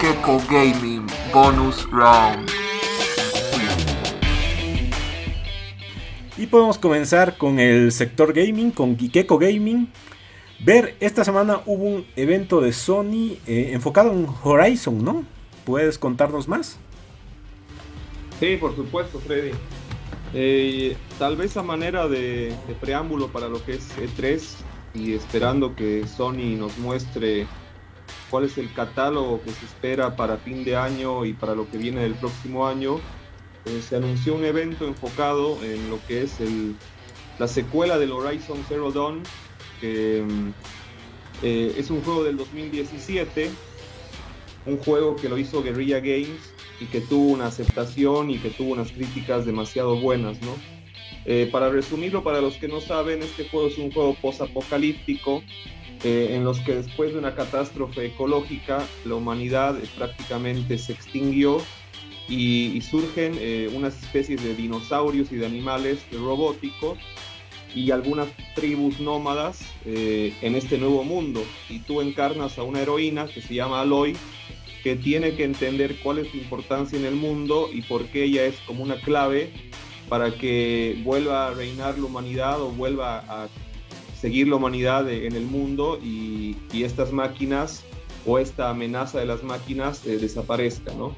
Gecko 0.00 0.40
Gaming 0.48 1.04
Bonus 1.32 1.90
Round. 1.90 2.48
Y 6.36 6.46
podemos 6.46 6.78
comenzar 6.78 7.36
con 7.36 7.58
el 7.58 7.90
sector 7.90 8.32
gaming, 8.32 8.70
con 8.70 8.96
Gecko 8.96 9.38
Gaming. 9.38 9.88
Ver, 10.60 10.94
esta 11.00 11.24
semana 11.24 11.62
hubo 11.66 11.82
un 11.82 12.06
evento 12.14 12.60
de 12.60 12.72
Sony 12.72 13.38
eh, 13.48 13.70
enfocado 13.72 14.12
en 14.12 14.28
Horizon, 14.44 15.04
¿no? 15.04 15.24
¿Puedes 15.64 15.98
contarnos 15.98 16.46
más? 16.46 16.78
Sí, 18.38 18.56
por 18.56 18.76
supuesto, 18.76 19.18
Freddy. 19.18 19.50
Eh, 20.32 20.96
tal 21.18 21.36
vez 21.36 21.56
a 21.56 21.64
manera 21.64 22.06
de, 22.06 22.54
de, 22.68 22.74
preámbulo 22.80 23.32
para 23.32 23.48
lo 23.48 23.64
que 23.64 23.72
es 23.72 23.88
E3 23.98 24.40
y 24.94 25.14
esperando 25.14 25.74
que 25.74 26.06
Sony 26.06 26.56
nos 26.56 26.78
muestre 26.78 27.48
cuál 28.30 28.44
es 28.44 28.58
el 28.58 28.72
catálogo 28.72 29.42
que 29.42 29.50
se 29.50 29.64
espera 29.64 30.16
para 30.16 30.36
fin 30.38 30.64
de 30.64 30.76
año 30.76 31.24
y 31.24 31.32
para 31.32 31.54
lo 31.54 31.70
que 31.70 31.78
viene 31.78 32.02
del 32.02 32.14
próximo 32.14 32.66
año, 32.66 33.00
eh, 33.64 33.80
se 33.86 33.96
anunció 33.96 34.34
un 34.34 34.44
evento 34.44 34.86
enfocado 34.86 35.62
en 35.62 35.90
lo 35.90 35.98
que 36.06 36.22
es 36.22 36.40
el, 36.40 36.74
la 37.38 37.48
secuela 37.48 37.98
del 37.98 38.12
Horizon 38.12 38.64
Zero 38.68 38.90
Dawn, 38.92 39.22
que 39.80 40.24
mm, 40.26 40.50
eh, 41.42 41.74
es 41.76 41.90
un 41.90 42.02
juego 42.02 42.24
del 42.24 42.36
2017, 42.36 43.50
un 44.66 44.78
juego 44.78 45.16
que 45.16 45.28
lo 45.28 45.38
hizo 45.38 45.62
Guerrilla 45.62 46.00
Games 46.00 46.52
y 46.80 46.86
que 46.86 47.00
tuvo 47.00 47.32
una 47.32 47.46
aceptación 47.46 48.30
y 48.30 48.38
que 48.38 48.50
tuvo 48.50 48.72
unas 48.72 48.92
críticas 48.92 49.44
demasiado 49.44 50.00
buenas, 50.00 50.40
¿no? 50.42 50.54
Eh, 51.24 51.48
para 51.50 51.68
resumirlo, 51.68 52.22
para 52.22 52.40
los 52.40 52.56
que 52.56 52.68
no 52.68 52.80
saben, 52.80 53.22
este 53.22 53.48
juego 53.48 53.68
es 53.68 53.78
un 53.78 53.90
juego 53.90 54.14
post-apocalíptico 54.14 55.42
eh, 56.04 56.28
en 56.32 56.44
los 56.44 56.60
que 56.60 56.74
después 56.74 57.12
de 57.12 57.18
una 57.18 57.34
catástrofe 57.34 58.06
ecológica 58.06 58.86
la 59.04 59.16
humanidad 59.16 59.76
prácticamente 59.96 60.78
se 60.78 60.92
extinguió 60.92 61.60
y, 62.28 62.80
surgen 62.82 63.36
eh, 63.40 63.70
unas 63.74 64.02
especies 64.02 64.42
de 64.42 64.54
dinosaurios 64.54 65.32
y 65.32 65.36
de 65.36 65.46
animales 65.46 65.98
robóticos 66.12 66.98
y 67.74 67.90
algunas 67.90 68.28
tribus 68.54 69.00
nómadas 69.00 69.60
eh, 69.84 70.34
en 70.42 70.54
este 70.54 70.78
nuevo 70.78 71.04
mundo. 71.04 71.42
Y 71.68 71.80
tú 71.80 72.00
encarnas 72.00 72.58
a 72.58 72.62
una 72.62 72.80
heroína 72.80 73.26
que 73.26 73.40
se 73.40 73.54
llama 73.54 73.80
Aloy, 73.80 74.16
que 74.82 74.96
tiene 74.96 75.34
que 75.34 75.44
entender 75.44 75.96
cuál 76.02 76.18
es 76.18 76.28
su 76.28 76.36
importancia 76.36 76.98
en 76.98 77.04
el 77.04 77.14
mundo 77.14 77.68
y 77.72 77.82
por 77.82 78.06
qué 78.06 78.24
ella 78.24 78.44
es 78.44 78.56
como 78.66 78.82
una 78.82 79.00
clave 79.00 79.50
para 80.08 80.32
que 80.32 81.00
vuelva 81.04 81.48
a 81.48 81.54
reinar 81.54 81.98
la 81.98 82.06
humanidad 82.06 82.60
o 82.60 82.70
vuelva 82.70 83.18
a 83.28 83.48
seguir 84.20 84.48
la 84.48 84.56
humanidad 84.56 85.10
en 85.10 85.34
el 85.34 85.44
mundo 85.44 85.98
y, 86.02 86.56
y 86.72 86.84
estas 86.84 87.12
máquinas 87.12 87.84
o 88.26 88.38
esta 88.38 88.70
amenaza 88.70 89.20
de 89.20 89.26
las 89.26 89.42
máquinas 89.42 90.04
eh, 90.06 90.18
desaparezca, 90.18 90.92
¿no? 90.94 91.14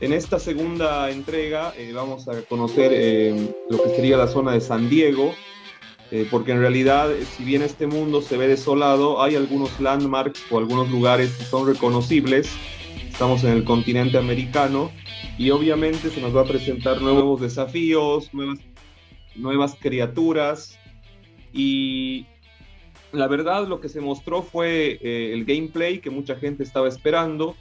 En 0.00 0.12
esta 0.12 0.38
segunda 0.38 1.10
entrega 1.10 1.74
eh, 1.76 1.92
vamos 1.92 2.28
a 2.28 2.42
conocer 2.42 2.92
eh, 2.94 3.52
lo 3.68 3.82
que 3.82 3.90
sería 3.90 4.16
la 4.16 4.28
zona 4.28 4.52
de 4.52 4.60
San 4.60 4.88
Diego, 4.88 5.34
eh, 6.12 6.26
porque 6.30 6.52
en 6.52 6.60
realidad, 6.60 7.10
si 7.36 7.42
bien 7.42 7.62
este 7.62 7.88
mundo 7.88 8.22
se 8.22 8.36
ve 8.36 8.46
desolado, 8.46 9.20
hay 9.20 9.34
algunos 9.34 9.80
landmarks 9.80 10.40
o 10.50 10.58
algunos 10.58 10.88
lugares 10.90 11.32
que 11.32 11.44
son 11.44 11.66
reconocibles. 11.66 12.48
Estamos 13.10 13.42
en 13.42 13.50
el 13.50 13.64
continente 13.64 14.18
americano 14.18 14.92
y 15.36 15.50
obviamente 15.50 16.10
se 16.10 16.20
nos 16.20 16.34
va 16.34 16.42
a 16.42 16.44
presentar 16.44 17.02
nuevos 17.02 17.40
desafíos, 17.40 18.32
nuevas, 18.32 18.60
nuevas 19.34 19.76
criaturas 19.80 20.78
y 21.52 22.24
la 23.12 23.26
verdad 23.26 23.66
lo 23.66 23.80
que 23.80 23.88
se 23.88 24.00
mostró 24.00 24.42
fue 24.42 24.98
eh, 25.02 25.32
el 25.32 25.44
gameplay 25.44 26.00
que 26.00 26.10
mucha 26.10 26.36
gente 26.36 26.62
estaba 26.62 26.88
esperando. 26.88 27.54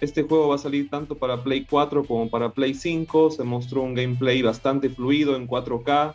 Este 0.00 0.22
juego 0.22 0.48
va 0.48 0.56
a 0.56 0.58
salir 0.58 0.90
tanto 0.90 1.16
para 1.16 1.42
Play 1.42 1.64
4 1.68 2.04
como 2.04 2.28
para 2.28 2.50
Play 2.50 2.74
5. 2.74 3.30
Se 3.30 3.44
mostró 3.44 3.82
un 3.82 3.94
gameplay 3.94 4.42
bastante 4.42 4.90
fluido 4.90 5.36
en 5.36 5.48
4K. 5.48 6.14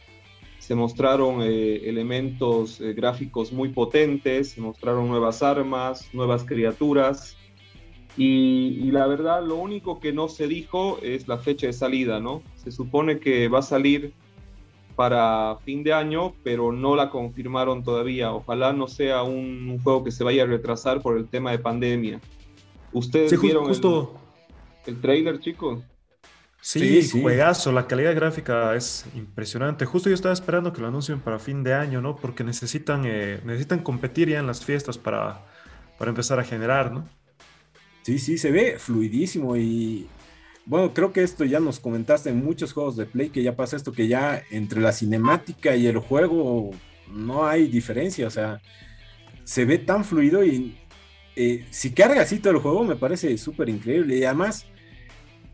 Se 0.60 0.76
mostraron 0.76 1.42
eh, 1.42 1.90
elementos 1.90 2.80
eh, 2.82 2.94
gráficos 2.94 3.52
muy 3.52 3.70
potentes, 3.70 4.52
se 4.52 4.62
mostraron 4.62 5.08
nuevas 5.08 5.42
armas, 5.42 6.14
nuevas 6.14 6.44
criaturas. 6.44 7.38
Y, 8.18 8.78
y, 8.82 8.92
la 8.92 9.08
verdad, 9.08 9.44
lo 9.44 9.56
único 9.56 10.00
que 10.00 10.12
no 10.12 10.28
se 10.28 10.48
dijo 10.48 11.00
es 11.02 11.28
la 11.28 11.38
fecha 11.38 11.68
de 11.68 11.74
salida, 11.74 12.20
¿no? 12.20 12.44
Se 12.56 12.72
supone 12.72 13.20
que 13.20 13.48
va 13.48 13.60
a 13.60 13.64
salir 13.64 14.14
para 15.00 15.56
fin 15.64 15.82
de 15.82 15.94
año, 15.94 16.34
pero 16.44 16.74
no 16.74 16.94
la 16.94 17.10
confirmaron 17.10 17.86
todavía. 17.86 18.34
Ojalá 18.34 18.74
no 18.74 18.90
sea 18.90 19.24
un, 19.24 19.70
un 19.70 19.82
juego 19.82 20.04
que 20.04 20.12
se 20.12 20.26
vaya 20.26 20.44
a 20.44 20.46
retrasar 20.46 21.02
por 21.02 21.18
el 21.18 21.26
tema 21.26 21.52
de 21.52 21.60
pandemia. 21.60 22.20
¿Ustedes 22.92 23.30
sí, 23.30 23.38
vieron 23.38 23.64
justo... 23.64 24.20
el, 24.86 24.96
el 24.96 25.00
trailer, 25.00 25.40
chicos? 25.40 25.80
Sí, 26.60 27.02
sí, 27.02 27.22
juegazo, 27.22 27.72
la 27.72 27.88
calidad 27.88 28.14
gráfica 28.14 28.76
es 28.76 29.06
impresionante. 29.16 29.86
Justo 29.86 30.10
yo 30.10 30.16
estaba 30.16 30.34
esperando 30.34 30.74
que 30.74 30.82
lo 30.82 30.88
anuncien 30.88 31.22
para 31.22 31.40
fin 31.40 31.64
de 31.64 31.74
año, 31.74 32.02
¿no? 32.02 32.18
Porque 32.18 32.44
necesitan, 32.44 33.04
eh, 33.06 33.40
necesitan 33.46 33.80
competir 33.80 34.28
ya 34.28 34.40
en 34.40 34.48
las 34.48 34.66
fiestas 34.66 34.98
para, 34.98 35.46
para 35.98 36.10
empezar 36.10 36.40
a 36.40 36.44
generar, 36.44 36.92
¿no? 36.92 37.08
Sí, 38.02 38.20
sí, 38.20 38.38
se 38.38 38.52
ve 38.52 38.76
fluidísimo 38.78 39.56
y 39.56 40.10
bueno, 40.70 40.94
creo 40.94 41.12
que 41.12 41.24
esto 41.24 41.46
ya 41.46 41.60
nos 41.60 41.80
comentaste 41.80 42.30
en 42.30 42.44
muchos 42.46 42.74
juegos 42.74 42.96
de 42.96 43.08
Play 43.08 43.32
que 43.32 43.42
ya 43.42 43.56
pasa 43.56 43.76
esto, 43.76 43.92
que 43.92 44.08
ya 44.08 44.44
entre 44.52 44.80
la 44.80 44.92
cinemática 44.92 45.76
y 45.76 45.88
el 45.88 45.98
juego 45.98 46.70
no 47.12 47.48
hay 47.48 47.68
diferencia, 47.68 48.28
o 48.28 48.30
sea, 48.30 48.62
se 49.44 49.66
ve 49.66 49.80
tan 49.80 50.06
fluido 50.06 50.46
y 50.46 50.78
eh, 51.36 51.66
si 51.72 51.92
carga 51.92 52.24
todo 52.24 52.54
el 52.54 52.60
juego 52.60 52.84
me 52.84 52.96
parece 52.96 53.36
súper 53.40 53.68
increíble 53.68 54.18
y 54.18 54.24
además 54.24 54.68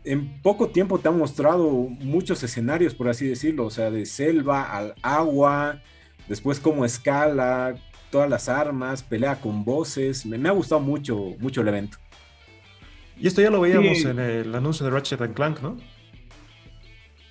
en 0.04 0.42
poco 0.42 0.68
tiempo 0.68 0.98
te 0.98 1.08
han 1.08 1.16
mostrado 1.16 1.66
muchos 1.70 2.42
escenarios, 2.42 2.94
por 2.94 3.08
así 3.08 3.26
decirlo, 3.26 3.64
o 3.64 3.70
sea, 3.70 3.90
de 3.90 4.04
selva 4.04 4.64
al 4.64 4.94
agua, 5.00 5.80
después 6.28 6.60
como 6.60 6.84
escala, 6.84 7.76
todas 8.10 8.28
las 8.28 8.50
armas, 8.50 9.02
pelea 9.02 9.40
con 9.40 9.64
voces, 9.64 10.26
me, 10.26 10.36
me 10.36 10.50
ha 10.50 10.52
gustado 10.52 10.82
mucho, 10.82 11.34
mucho 11.38 11.62
el 11.62 11.68
evento. 11.68 11.96
Y 13.18 13.26
esto 13.26 13.40
ya 13.40 13.50
lo 13.50 13.60
veíamos 13.60 13.98
sí. 13.98 14.08
en 14.08 14.18
el 14.18 14.54
anuncio 14.54 14.84
de 14.84 14.92
Ratchet 14.92 15.20
and 15.20 15.34
Clank, 15.34 15.60
¿no? 15.62 15.76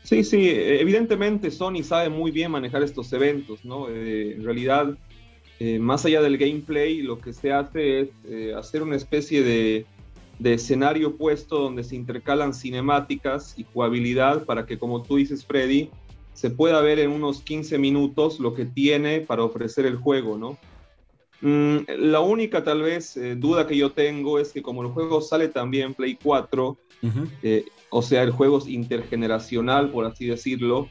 Sí, 0.06 0.23
sí, 0.23 0.50
evidentemente 0.50 1.50
Sony 1.50 1.84
sabe 1.84 2.09
muy 2.09 2.29
bien 2.29 2.51
manejar 2.51 2.84
estos 2.84 3.12
eventos, 3.12 3.66
¿no? 3.66 3.90
Eh, 3.90 4.34
en 4.34 4.44
realidad, 4.44 4.95
eh, 5.59 5.79
más 5.79 6.06
allá 6.06 6.22
del 6.22 6.38
gameplay, 6.38 7.01
lo 7.01 7.18
que 7.18 7.34
se 7.34 7.51
hace 7.51 8.01
es 8.01 8.09
eh, 8.25 8.53
hacer 8.56 8.84
una 8.84 8.95
especie 8.95 9.41
de, 9.41 9.85
de, 10.38 10.53
escenario 10.53 11.18
puesto 11.18 11.57
donde 11.57 11.84
se 11.84 11.95
intercalan 11.95 12.53
cinemáticas 12.53 13.57
y 13.57 13.63
jugabilidad 13.63 14.45
para 14.45 14.68
que, 14.68 14.78
como 14.78 15.01
tú 15.01 15.16
dices, 15.16 15.44
Freddy, 15.44 15.90
se 16.34 16.51
pueda 16.51 16.81
ver 16.81 17.00
en 17.00 17.09
unos 17.09 17.41
15 17.41 17.79
minutos 17.79 18.40
lo 18.40 18.53
que 18.53 18.66
tiene 18.66 19.22
para 19.22 19.44
ofrecer 19.44 19.88
el 19.88 19.95
juego, 19.95 20.38
¿no? 20.38 20.59
Mm, 21.45 21.85
la 22.00 22.22
única 22.22 22.63
tal 22.63 22.81
vez 22.81 23.16
eh, 23.17 23.35
duda 23.35 23.67
que 23.67 23.78
yo 23.78 23.91
tengo 23.91 24.39
es 24.39 24.51
que 24.51 24.63
como 24.63 24.81
el 24.81 24.88
juego 24.88 25.22
sale 25.22 25.47
también 25.47 25.94
Play 25.94 26.17
4, 26.23 26.69
uh 26.69 26.78
-huh. 27.07 27.29
eh, 27.44 27.66
o 27.91 28.01
sea, 28.01 28.23
el 28.23 28.31
juego 28.31 28.57
es 28.57 28.67
intergeneracional, 28.67 29.91
por 29.91 30.06
así 30.06 30.25
decirlo, 30.25 30.89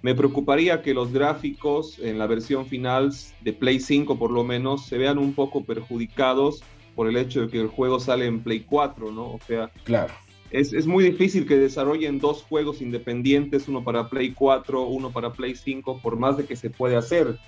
me 0.00 0.14
preocuparía 0.14 0.80
que 0.80 0.94
los 0.94 1.12
gráficos 1.12 1.98
en 1.98 2.18
la 2.18 2.26
versión 2.26 2.64
final 2.64 3.12
de 3.42 3.52
Play 3.52 3.78
5 3.78 4.18
por 4.18 4.30
lo 4.30 4.42
menos 4.42 4.86
se 4.86 4.96
vean 4.96 5.18
un 5.18 5.34
poco 5.34 5.64
perjudicados 5.64 6.62
por 6.96 7.06
el 7.06 7.18
hecho 7.18 7.42
de 7.42 7.48
que 7.48 7.60
el 7.60 7.68
juego 7.68 8.00
sale 8.00 8.24
en 8.24 8.42
Play 8.42 8.60
4, 8.60 9.12
¿no? 9.12 9.34
O 9.34 9.40
sea, 9.46 9.70
claro. 9.84 10.14
Es, 10.50 10.72
es, 10.72 10.86
muy 10.86 11.04
difícil 11.04 11.46
que 11.46 11.58
desarrollen 11.58 12.20
dos 12.20 12.42
juegos 12.42 12.80
independientes, 12.80 13.68
uno 13.68 13.84
para 13.84 14.08
Play 14.08 14.32
4, 14.32 14.82
uno 14.86 15.10
para 15.10 15.30
Play 15.30 15.56
5, 15.56 16.00
por 16.02 16.16
más 16.16 16.38
de 16.38 16.46
que 16.46 16.56
se 16.56 16.70
puede 16.70 16.96
hacer 16.96 17.38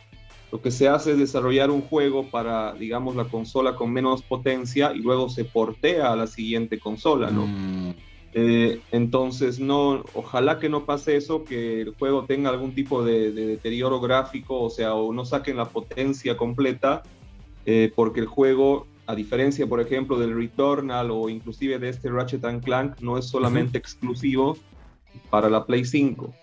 lo 0.52 0.60
que 0.60 0.70
se 0.70 0.86
hace 0.86 1.12
es 1.12 1.18
desarrollar 1.18 1.70
un 1.70 1.80
juego 1.80 2.26
para, 2.26 2.74
digamos, 2.74 3.16
la 3.16 3.24
consola 3.24 3.74
con 3.74 3.90
menos 3.90 4.22
potencia 4.22 4.92
y 4.94 4.98
luego 4.98 5.30
se 5.30 5.46
portea 5.46 6.12
a 6.12 6.16
la 6.16 6.26
siguiente 6.26 6.78
consola, 6.78 7.30
¿no? 7.30 7.46
Mm. 7.46 7.94
Eh, 8.34 8.80
entonces, 8.92 9.58
no, 9.58 10.04
ojalá 10.12 10.58
que 10.58 10.68
no 10.68 10.84
pase 10.84 11.16
eso, 11.16 11.44
que 11.44 11.80
el 11.80 11.94
juego 11.94 12.26
tenga 12.26 12.50
algún 12.50 12.74
tipo 12.74 13.02
de, 13.02 13.32
de 13.32 13.46
deterioro 13.46 13.98
gráfico, 13.98 14.60
o 14.60 14.68
sea, 14.68 14.92
o 14.94 15.14
no 15.14 15.24
saquen 15.24 15.56
la 15.56 15.70
potencia 15.70 16.36
completa, 16.36 17.02
eh, 17.64 17.90
porque 17.94 18.20
el 18.20 18.26
juego, 18.26 18.86
a 19.06 19.14
diferencia, 19.14 19.66
por 19.66 19.80
ejemplo, 19.80 20.18
del 20.18 20.34
Returnal 20.34 21.10
o 21.10 21.30
inclusive 21.30 21.78
de 21.78 21.88
este 21.88 22.10
Ratchet 22.10 22.44
and 22.44 22.62
Clank, 22.62 23.00
no 23.00 23.16
es 23.16 23.24
solamente 23.24 23.78
uh 23.78 23.80
-huh. 23.80 23.84
exclusivo 23.84 24.58
para 25.30 25.48
la 25.48 25.64
Play 25.64 25.86
5. 25.86 26.34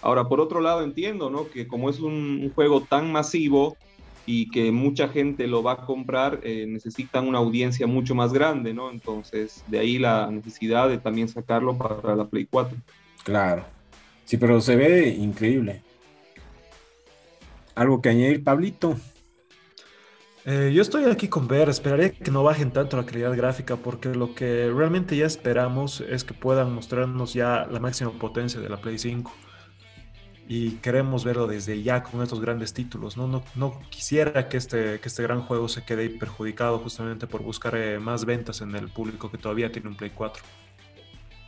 Ahora, 0.00 0.28
por 0.28 0.40
otro 0.40 0.60
lado, 0.60 0.82
entiendo, 0.82 1.30
¿no? 1.30 1.48
Que 1.48 1.66
como 1.66 1.90
es 1.90 2.00
un, 2.00 2.40
un 2.42 2.52
juego 2.54 2.82
tan 2.82 3.10
masivo 3.10 3.76
y 4.28 4.50
que 4.50 4.70
mucha 4.72 5.08
gente 5.08 5.46
lo 5.46 5.62
va 5.62 5.72
a 5.72 5.86
comprar, 5.86 6.40
eh, 6.42 6.66
necesitan 6.68 7.26
una 7.26 7.38
audiencia 7.38 7.86
mucho 7.86 8.14
más 8.14 8.30
grande, 8.30 8.74
¿no? 8.74 8.90
Entonces, 8.90 9.64
de 9.68 9.78
ahí 9.78 9.98
la 9.98 10.30
necesidad 10.30 10.90
de 10.90 10.98
también 10.98 11.28
sacarlo 11.28 11.78
para 11.78 12.14
la 12.14 12.26
Play 12.26 12.44
4. 12.44 12.76
Claro. 13.24 13.64
Sí, 14.26 14.36
pero 14.36 14.60
se 14.60 14.76
ve 14.76 15.08
increíble. 15.08 15.82
¿Algo 17.74 18.02
que 18.02 18.10
añadir, 18.10 18.44
Pablito? 18.44 18.96
Eh, 20.44 20.72
yo 20.74 20.82
estoy 20.82 21.04
aquí 21.04 21.28
con 21.28 21.48
ver, 21.48 21.70
esperaré 21.70 22.12
que 22.12 22.30
no 22.30 22.42
bajen 22.42 22.70
tanto 22.70 22.98
la 22.98 23.06
calidad 23.06 23.34
gráfica 23.34 23.76
porque 23.76 24.10
lo 24.10 24.34
que 24.34 24.70
realmente 24.70 25.16
ya 25.16 25.24
esperamos 25.24 26.02
es 26.02 26.24
que 26.24 26.34
puedan 26.34 26.74
mostrarnos 26.74 27.32
ya 27.32 27.66
la 27.70 27.80
máxima 27.80 28.10
potencia 28.12 28.60
de 28.60 28.68
la 28.68 28.76
Play 28.78 28.98
5 28.98 29.32
y 30.48 30.72
queremos 30.76 31.24
verlo 31.24 31.46
desde 31.46 31.82
ya 31.82 32.02
con 32.02 32.22
estos 32.22 32.40
grandes 32.40 32.72
títulos. 32.72 33.18
No, 33.18 33.28
no, 33.28 33.44
no 33.54 33.78
quisiera 33.90 34.48
que 34.48 34.56
este, 34.56 34.98
que 34.98 35.08
este 35.08 35.22
gran 35.22 35.42
juego 35.42 35.68
se 35.68 35.84
quede 35.84 36.08
perjudicado 36.08 36.78
justamente 36.78 37.26
por 37.26 37.42
buscar 37.42 37.76
eh, 37.76 37.98
más 37.98 38.24
ventas 38.24 38.62
en 38.62 38.74
el 38.74 38.88
público 38.88 39.30
que 39.30 39.36
todavía 39.36 39.70
tiene 39.70 39.88
un 39.88 39.94
Play 39.94 40.10
4. 40.14 40.42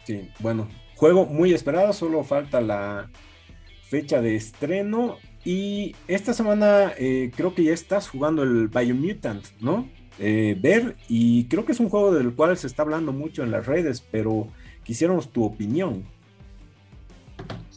Sí, 0.04 0.28
bueno, 0.38 0.68
juego 0.96 1.24
muy 1.24 1.54
esperado, 1.54 1.94
solo 1.94 2.22
falta 2.24 2.60
la 2.60 3.08
fecha 3.88 4.20
de 4.20 4.36
estreno 4.36 5.16
y 5.44 5.96
esta 6.06 6.34
semana 6.34 6.92
eh, 6.98 7.30
creo 7.34 7.54
que 7.54 7.64
ya 7.64 7.72
estás 7.72 8.08
jugando 8.08 8.42
el 8.42 8.68
Biomutant, 8.68 9.46
¿no? 9.60 9.88
Eh, 10.18 10.58
ver, 10.60 10.96
y 11.08 11.44
creo 11.44 11.64
que 11.64 11.72
es 11.72 11.80
un 11.80 11.88
juego 11.88 12.12
del 12.12 12.34
cual 12.34 12.54
se 12.58 12.66
está 12.66 12.82
hablando 12.82 13.12
mucho 13.12 13.42
en 13.42 13.50
las 13.50 13.64
redes, 13.64 14.02
pero 14.10 14.48
quisiéramos 14.84 15.30
tu 15.30 15.42
opinión. 15.42 16.04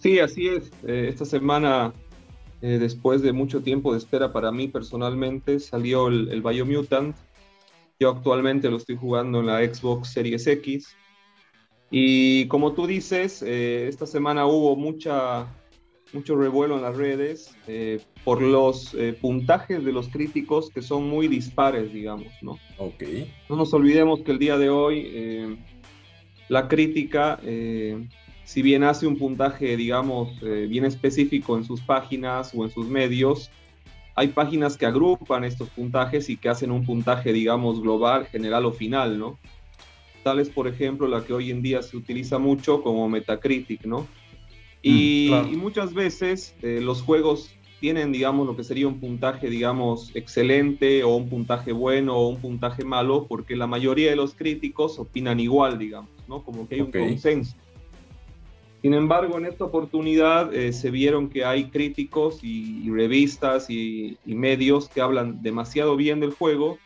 Sí, 0.04 0.20
así 0.20 0.50
es. 0.50 0.70
Eh, 0.86 1.08
esta 1.08 1.24
semana, 1.24 1.94
eh, 2.62 2.78
después 2.78 3.22
de 3.22 3.32
mucho 3.32 3.62
tiempo 3.62 3.94
de 3.94 4.00
espera 4.00 4.34
para 4.34 4.52
mí 4.52 4.68
personalmente, 4.68 5.62
salió 5.62 6.10
el, 6.10 6.28
el 6.30 6.42
Biomutant. 6.42 7.16
Yo 8.02 8.10
actualmente 8.10 8.70
lo 8.70 8.76
estoy 8.76 8.98
jugando 8.98 9.40
en 9.40 9.46
la 9.46 9.60
Xbox 9.60 10.10
Series 10.10 10.46
X. 10.46 10.94
Y 11.90 12.48
como 12.48 12.74
tú 12.74 12.86
dices, 12.86 13.44
eh, 13.44 13.88
esta 13.88 14.06
semana 14.06 14.46
hubo 14.46 14.76
mucha, 14.76 15.48
mucho 16.12 16.36
revuelo 16.36 16.76
en 16.76 16.82
las 16.82 16.98
redes 16.98 17.56
por 18.26 18.42
los 18.42 18.94
puntajes 19.22 19.86
de 19.86 19.94
los 19.94 20.10
críticos 20.10 20.70
que 20.70 20.82
son 20.82 21.08
muy 21.08 21.30
dispares, 21.30 21.94
digamos, 21.94 22.34
¿no? 22.42 22.60
Ok. 22.78 23.04
No 23.48 23.56
nos 23.56 23.74
olvidemos 23.74 24.20
que 24.20 24.34
el 24.34 24.40
día 24.40 24.58
de 24.58 24.70
hoy 24.70 25.58
la 26.50 26.68
crítica 26.68 27.40
si 28.45 28.62
bien 28.62 28.84
hace 28.84 29.07
un 29.07 29.18
puntaje, 29.18 29.78
digamos, 29.78 30.31
eh, 30.42 30.68
bien 30.69 30.86
específico 30.86 31.57
en 31.57 31.63
sus 31.63 31.81
páginas 31.81 32.51
o 32.54 32.63
en 32.63 32.72
sus 32.72 32.88
medios, 32.88 33.50
hay 34.16 34.28
páginas 34.28 34.78
que 34.78 34.86
agrupan 34.86 35.44
estos 35.44 35.69
puntajes 35.69 36.30
y 36.30 36.38
que 36.38 36.50
hacen 36.50 36.72
un 36.72 36.86
puntaje, 36.86 37.34
digamos, 37.34 37.81
global, 37.81 38.28
general 38.28 38.66
o 38.66 38.72
final, 38.72 39.18
¿no? 39.18 39.40
Tal 40.24 40.40
es, 40.40 40.50
por 40.50 40.68
ejemplo, 40.68 41.07
la 41.07 41.25
que 41.25 41.34
hoy 41.34 41.51
en 41.51 41.62
día 41.62 41.81
se 41.81 41.98
utiliza 41.98 42.38
mucho 42.38 42.81
como 42.81 43.10
Metacritic, 43.10 43.86
¿no? 43.86 44.07
Y, 44.81 45.30
mm, 45.31 45.57
muchas 45.57 45.94
veces 45.94 46.56
eh, 46.62 46.80
los 46.81 47.01
juegos 47.01 47.56
tienen, 47.80 48.12
digamos, 48.12 48.45
lo 48.45 48.56
que 48.56 48.63
sería 48.63 48.88
un 48.88 49.00
puntaje, 49.00 49.50
digamos, 49.50 50.12
excelente 50.16 51.04
o 51.04 51.16
un 51.16 51.28
puntaje 51.28 51.72
bueno 51.72 52.16
o 52.16 52.30
un 52.30 52.40
puntaje 52.40 52.86
malo, 52.86 53.25
porque 53.28 53.56
la 53.56 53.68
mayoría 53.68 54.10
de 54.10 54.16
los 54.16 54.36
críticos 54.36 55.00
opinan 55.00 55.40
igual, 55.40 55.80
digamos, 55.80 56.12
¿no? 56.28 56.44
Como 56.44 56.68
que 56.68 56.75
hay 56.75 56.81
un 56.81 56.92
consenso. 56.92 57.56
Sin 58.83 58.94
embargo, 58.94 59.38
en 59.38 59.45
esta 59.45 59.63
oportunidad 59.63 60.53
eh, 60.53 60.74
se 60.74 60.91
vieron 60.91 61.30
que 61.30 61.45
hay 61.45 61.69
críticos 61.69 62.39
y, 62.44 62.91
revistas 62.91 63.69
y, 63.69 64.18
medios 64.25 64.89
que 64.89 65.00
hablan 65.00 65.41
demasiado 65.41 65.95
bien 65.95 66.19
del 66.19 66.33
juego, 66.33 66.80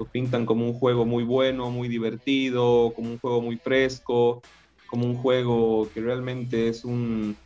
lo 0.00 0.06
pintan 0.06 0.46
como 0.46 0.66
un 0.66 0.72
juego 0.72 1.04
muy 1.04 1.22
bueno, 1.22 1.70
muy 1.70 1.86
divertido, 1.86 2.92
como 2.96 3.10
un 3.10 3.20
juego 3.20 3.40
muy 3.40 3.56
fresco, 3.56 4.42
como 4.88 5.06
un 5.06 5.14
juego 5.14 5.88
que 5.94 6.00
realmente 6.00 6.68
es 6.68 6.84
un... 6.84 7.36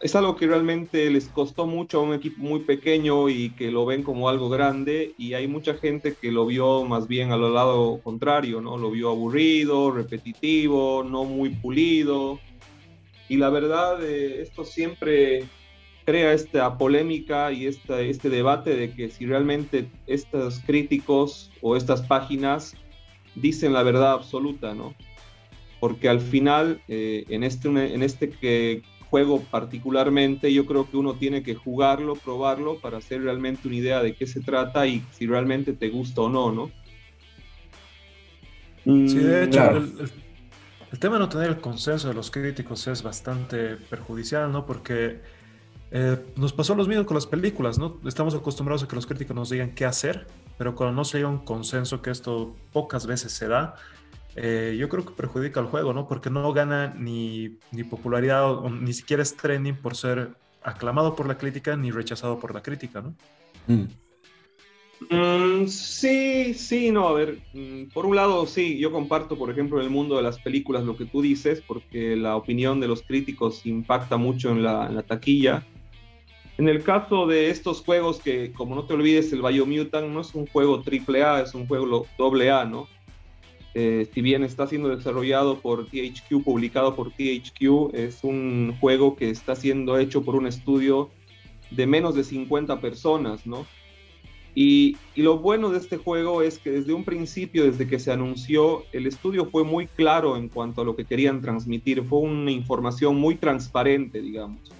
Es 0.00 0.14
algo 0.14 0.36
que 0.36 0.46
realmente 0.46 1.10
les 1.10 1.26
costó 1.26 1.66
mucho 1.66 1.98
a 1.98 2.02
un 2.02 2.14
equipo 2.14 2.40
muy 2.40 2.60
pequeño 2.60 3.28
y 3.28 3.50
que 3.50 3.72
lo 3.72 3.86
ven 3.86 4.04
como 4.04 4.28
algo 4.28 4.48
grande. 4.50 5.14
Y 5.18 5.32
hay 5.34 5.48
mucha 5.48 5.74
gente 5.74 6.14
que 6.14 6.30
lo 6.30 6.46
vio 6.46 6.84
más 6.84 7.08
bien 7.08 7.32
al 7.32 7.52
lado 7.52 7.98
contrario, 8.04 8.60
¿no? 8.60 8.76
Lo 8.76 8.90
vio 8.92 9.10
aburrido, 9.10 9.90
repetitivo, 9.90 11.02
no 11.02 11.24
muy 11.24 11.48
pulido 11.48 12.38
y 13.28 13.36
la 13.36 13.50
verdad, 13.50 14.04
eh, 14.04 14.42
esto 14.42 14.64
siempre 14.64 15.44
crea 16.04 16.32
esta 16.32 16.78
polémica 16.78 17.50
y 17.52 17.66
esta, 17.66 18.00
este 18.00 18.30
debate 18.30 18.76
de 18.76 18.92
que 18.92 19.10
si 19.10 19.26
realmente 19.26 19.90
estos 20.06 20.60
críticos 20.60 21.50
o 21.60 21.76
estas 21.76 22.02
páginas 22.02 22.74
dicen 23.34 23.72
la 23.72 23.82
verdad 23.82 24.12
absoluta, 24.12 24.74
¿no? 24.74 24.94
Porque 25.80 26.08
al 26.08 26.20
final, 26.20 26.80
eh, 26.88 27.24
en 27.28 27.42
este, 27.42 27.68
en 27.68 28.02
este 28.02 28.30
que 28.30 28.82
juego 29.10 29.40
particularmente, 29.50 30.52
yo 30.52 30.64
creo 30.64 30.88
que 30.88 30.96
uno 30.96 31.14
tiene 31.14 31.42
que 31.42 31.54
jugarlo, 31.54 32.14
probarlo, 32.14 32.78
para 32.78 32.98
hacer 32.98 33.22
realmente 33.22 33.66
una 33.66 33.76
idea 33.76 34.02
de 34.02 34.14
qué 34.14 34.26
se 34.26 34.40
trata 34.40 34.86
y 34.86 35.02
si 35.10 35.26
realmente 35.26 35.72
te 35.72 35.88
gusta 35.88 36.22
o 36.22 36.28
no, 36.28 36.52
¿no? 36.52 36.70
Sí, 38.84 39.18
de 39.18 39.44
hecho, 39.44 39.70
el, 39.70 39.92
el 39.98 40.10
tema 40.98 41.14
de 41.16 41.20
no 41.20 41.28
tener 41.28 41.48
el 41.48 41.60
consenso 41.60 42.08
de 42.08 42.14
los 42.14 42.30
críticos 42.30 42.86
es 42.86 43.02
bastante 43.02 43.76
perjudicial, 43.76 44.50
¿no? 44.52 44.66
Porque 44.66 45.20
eh, 45.90 46.24
nos 46.36 46.52
pasó 46.52 46.74
lo 46.74 46.84
mismo 46.84 47.04
con 47.06 47.14
las 47.14 47.26
películas, 47.26 47.78
¿no? 47.78 47.98
Estamos 48.04 48.34
acostumbrados 48.34 48.82
a 48.82 48.88
que 48.88 48.96
los 48.96 49.06
críticos 49.06 49.34
nos 49.34 49.50
digan 49.50 49.74
qué 49.74 49.84
hacer, 49.84 50.26
pero 50.58 50.74
cuando 50.74 50.94
no 50.94 51.04
se 51.04 51.18
llega 51.18 51.28
un 51.28 51.44
consenso, 51.44 52.02
que 52.02 52.10
esto 52.10 52.54
pocas 52.72 53.06
veces 53.06 53.32
se 53.32 53.48
da, 53.48 53.74
eh, 54.36 54.76
yo 54.78 54.88
creo 54.88 55.04
que 55.04 55.12
perjudica 55.12 55.60
al 55.60 55.66
juego, 55.66 55.92
¿no? 55.92 56.06
Porque 56.06 56.30
no 56.30 56.52
gana 56.52 56.94
ni, 56.96 57.58
popularidad 57.88 58.60
ni 58.70 58.92
siquiera 58.92 59.22
es 59.22 59.36
trending 59.36 59.76
por 59.76 59.96
ser 59.96 60.34
aclamado 60.62 61.14
por 61.16 61.26
la 61.26 61.38
crítica 61.38 61.76
ni 61.76 61.90
rechazado 61.90 62.38
por 62.38 62.54
la 62.54 62.62
crítica, 62.62 63.00
¿no? 63.00 63.14
Mm. 63.66 63.86
Mm, 65.10 65.66
sí, 65.66 66.54
sí, 66.54 66.90
no, 66.90 67.08
a 67.08 67.12
ver, 67.12 67.38
mm, 67.52 67.84
por 67.92 68.06
un 68.06 68.16
lado 68.16 68.46
sí, 68.46 68.78
yo 68.78 68.90
comparto, 68.90 69.36
por 69.36 69.50
ejemplo, 69.50 69.78
en 69.78 69.84
el 69.84 69.90
mundo 69.90 70.16
de 70.16 70.22
las 70.22 70.38
películas 70.38 70.84
lo 70.84 70.96
que 70.96 71.04
tú 71.04 71.20
dices, 71.20 71.62
porque 71.66 72.16
la 72.16 72.36
opinión 72.36 72.80
de 72.80 72.88
los 72.88 73.02
críticos 73.02 73.66
impacta 73.66 74.16
mucho 74.16 74.50
en 74.50 74.62
la, 74.62 75.02
taquilla. 75.06 75.66
En 76.58 76.68
el 76.68 76.82
caso 76.82 77.26
de 77.26 77.50
estos 77.50 77.82
juegos 77.82 78.20
que, 78.20 78.52
como 78.52 78.74
no 78.74 78.84
te 78.86 78.94
olvides, 78.94 79.32
el 79.32 79.42
Biomutant 79.42 80.08
no 80.08 80.22
es 80.22 80.34
un 80.34 80.46
juego 80.46 80.82
AAA, 80.82 81.42
es 81.42 81.54
un 81.54 81.66
juego 81.66 82.06
AA, 82.18 82.64
¿no? 82.64 82.88
Eh, 83.74 84.08
si 84.14 84.22
bien 84.22 84.42
está 84.42 84.66
siendo 84.66 84.88
desarrollado 84.88 85.58
por 85.58 85.86
THQ, 85.88 86.42
publicado 86.42 86.96
por 86.96 87.10
THQ, 87.10 87.92
es 87.92 88.24
un 88.24 88.74
juego 88.80 89.16
que 89.16 89.28
está 89.28 89.54
siendo 89.54 89.98
hecho 89.98 90.22
por 90.22 90.34
un 90.34 90.46
estudio 90.46 91.10
de 91.70 91.86
menos 91.86 92.14
de 92.14 92.24
50 92.24 92.80
personas, 92.80 93.46
¿no? 93.46 93.66
Y, 94.58 94.96
lo 95.16 95.38
bueno 95.38 95.70
de 95.70 95.76
este 95.76 95.98
juego 95.98 96.40
es 96.40 96.58
que 96.58 96.70
desde 96.70 96.94
un 96.94 97.04
principio, 97.04 97.64
desde 97.64 97.86
que 97.86 97.98
se 97.98 98.10
anunció, 98.10 98.84
el 98.92 99.06
estudio 99.06 99.44
fue 99.44 99.64
muy 99.64 99.86
claro 99.86 100.38
en 100.38 100.48
cuanto 100.48 100.80
a 100.80 100.84
lo 100.84 100.96
que 100.96 101.04
querían 101.04 101.42
transmitir. 101.42 102.02
Fue 102.02 102.20
una 102.20 102.50
información 102.50 103.16
muy 103.16 103.34
transparente, 103.34 104.22
digamos. 104.22 104.72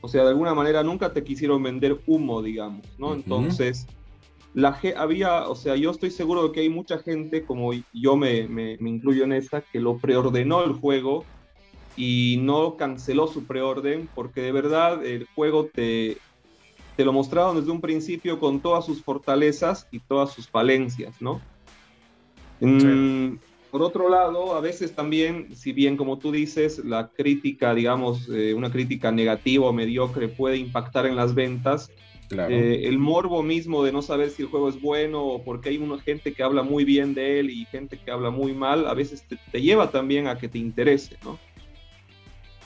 O 0.00 0.08
sea, 0.08 0.22
de 0.22 0.30
alguna 0.30 0.54
manera 0.54 0.82
nunca 0.82 1.12
te 1.12 1.22
quisieron 1.22 1.62
vender 1.62 2.00
humo, 2.06 2.42
digamos, 2.42 2.86
¿no? 2.98 3.12
Entonces, 3.12 3.86
la 4.54 4.80
había, 4.96 5.48
o 5.50 5.54
sea, 5.54 5.76
yo 5.76 5.90
estoy 5.90 6.10
seguro 6.10 6.48
de 6.48 6.52
que 6.52 6.60
hay 6.60 6.70
mucha 6.70 6.98
gente, 6.98 7.44
como 7.44 7.72
yo 7.92 8.16
me, 8.16 8.48
me, 8.48 8.78
me 8.80 8.88
incluyo 8.88 9.24
en 9.24 9.34
esta, 9.34 9.60
que 9.60 9.80
lo 9.80 9.98
preordenó 9.98 10.64
el 10.64 10.72
juego 10.72 11.26
y 11.94 12.38
no 12.40 12.78
canceló 12.78 13.26
su 13.26 13.44
preorden 13.44 14.08
porque 14.14 14.40
de 14.40 14.52
verdad 14.52 15.04
el 15.04 15.26
juego 15.34 15.66
te, 15.66 16.16
te 17.00 17.06
lo 17.06 17.14
mostraron 17.14 17.56
desde 17.56 17.70
un 17.70 17.80
principio 17.80 18.38
con 18.38 18.60
todas 18.60 18.84
sus 18.84 19.02
fortalezas 19.02 19.88
y 19.90 20.00
todas 20.00 20.34
sus 20.34 20.46
falencias, 20.46 21.14
¿no? 21.18 21.40
Por 23.70 23.80
otro 23.80 24.10
lado, 24.10 24.54
a 24.54 24.60
veces 24.60 24.94
también, 24.94 25.56
si 25.56 25.72
bien 25.72 25.96
como 25.96 26.18
tú 26.18 26.30
dices, 26.30 26.84
la 26.84 27.08
crítica, 27.08 27.74
digamos, 27.74 28.28
eh, 28.28 28.52
una 28.52 28.70
crítica 28.70 29.10
negativa 29.10 29.64
o 29.64 29.72
mediocre 29.72 30.28
puede 30.28 30.58
impactar 30.58 31.06
en 31.06 31.16
las 31.16 31.34
ventas, 31.34 31.90
eh, 32.32 32.82
el 32.84 32.98
morbo 32.98 33.42
mismo 33.42 33.82
de 33.82 33.92
no 33.92 34.02
saber 34.02 34.28
si 34.28 34.42
el 34.42 34.48
juego 34.48 34.68
es 34.68 34.78
bueno 34.78 35.24
o 35.24 35.42
porque 35.42 35.70
hay 35.70 35.78
una 35.78 35.98
gente 36.02 36.34
que 36.34 36.42
habla 36.42 36.62
muy 36.62 36.84
bien 36.84 37.14
de 37.14 37.40
él 37.40 37.48
y 37.48 37.64
gente 37.64 37.96
que 37.96 38.10
habla 38.10 38.28
muy 38.28 38.52
mal, 38.52 38.86
a 38.86 38.92
veces 38.92 39.24
te, 39.50 39.62
lleva 39.62 39.90
también 39.90 40.26
a 40.26 40.36
que 40.36 40.48
te 40.48 40.58
interese, 40.58 41.16
¿no? 41.24 41.38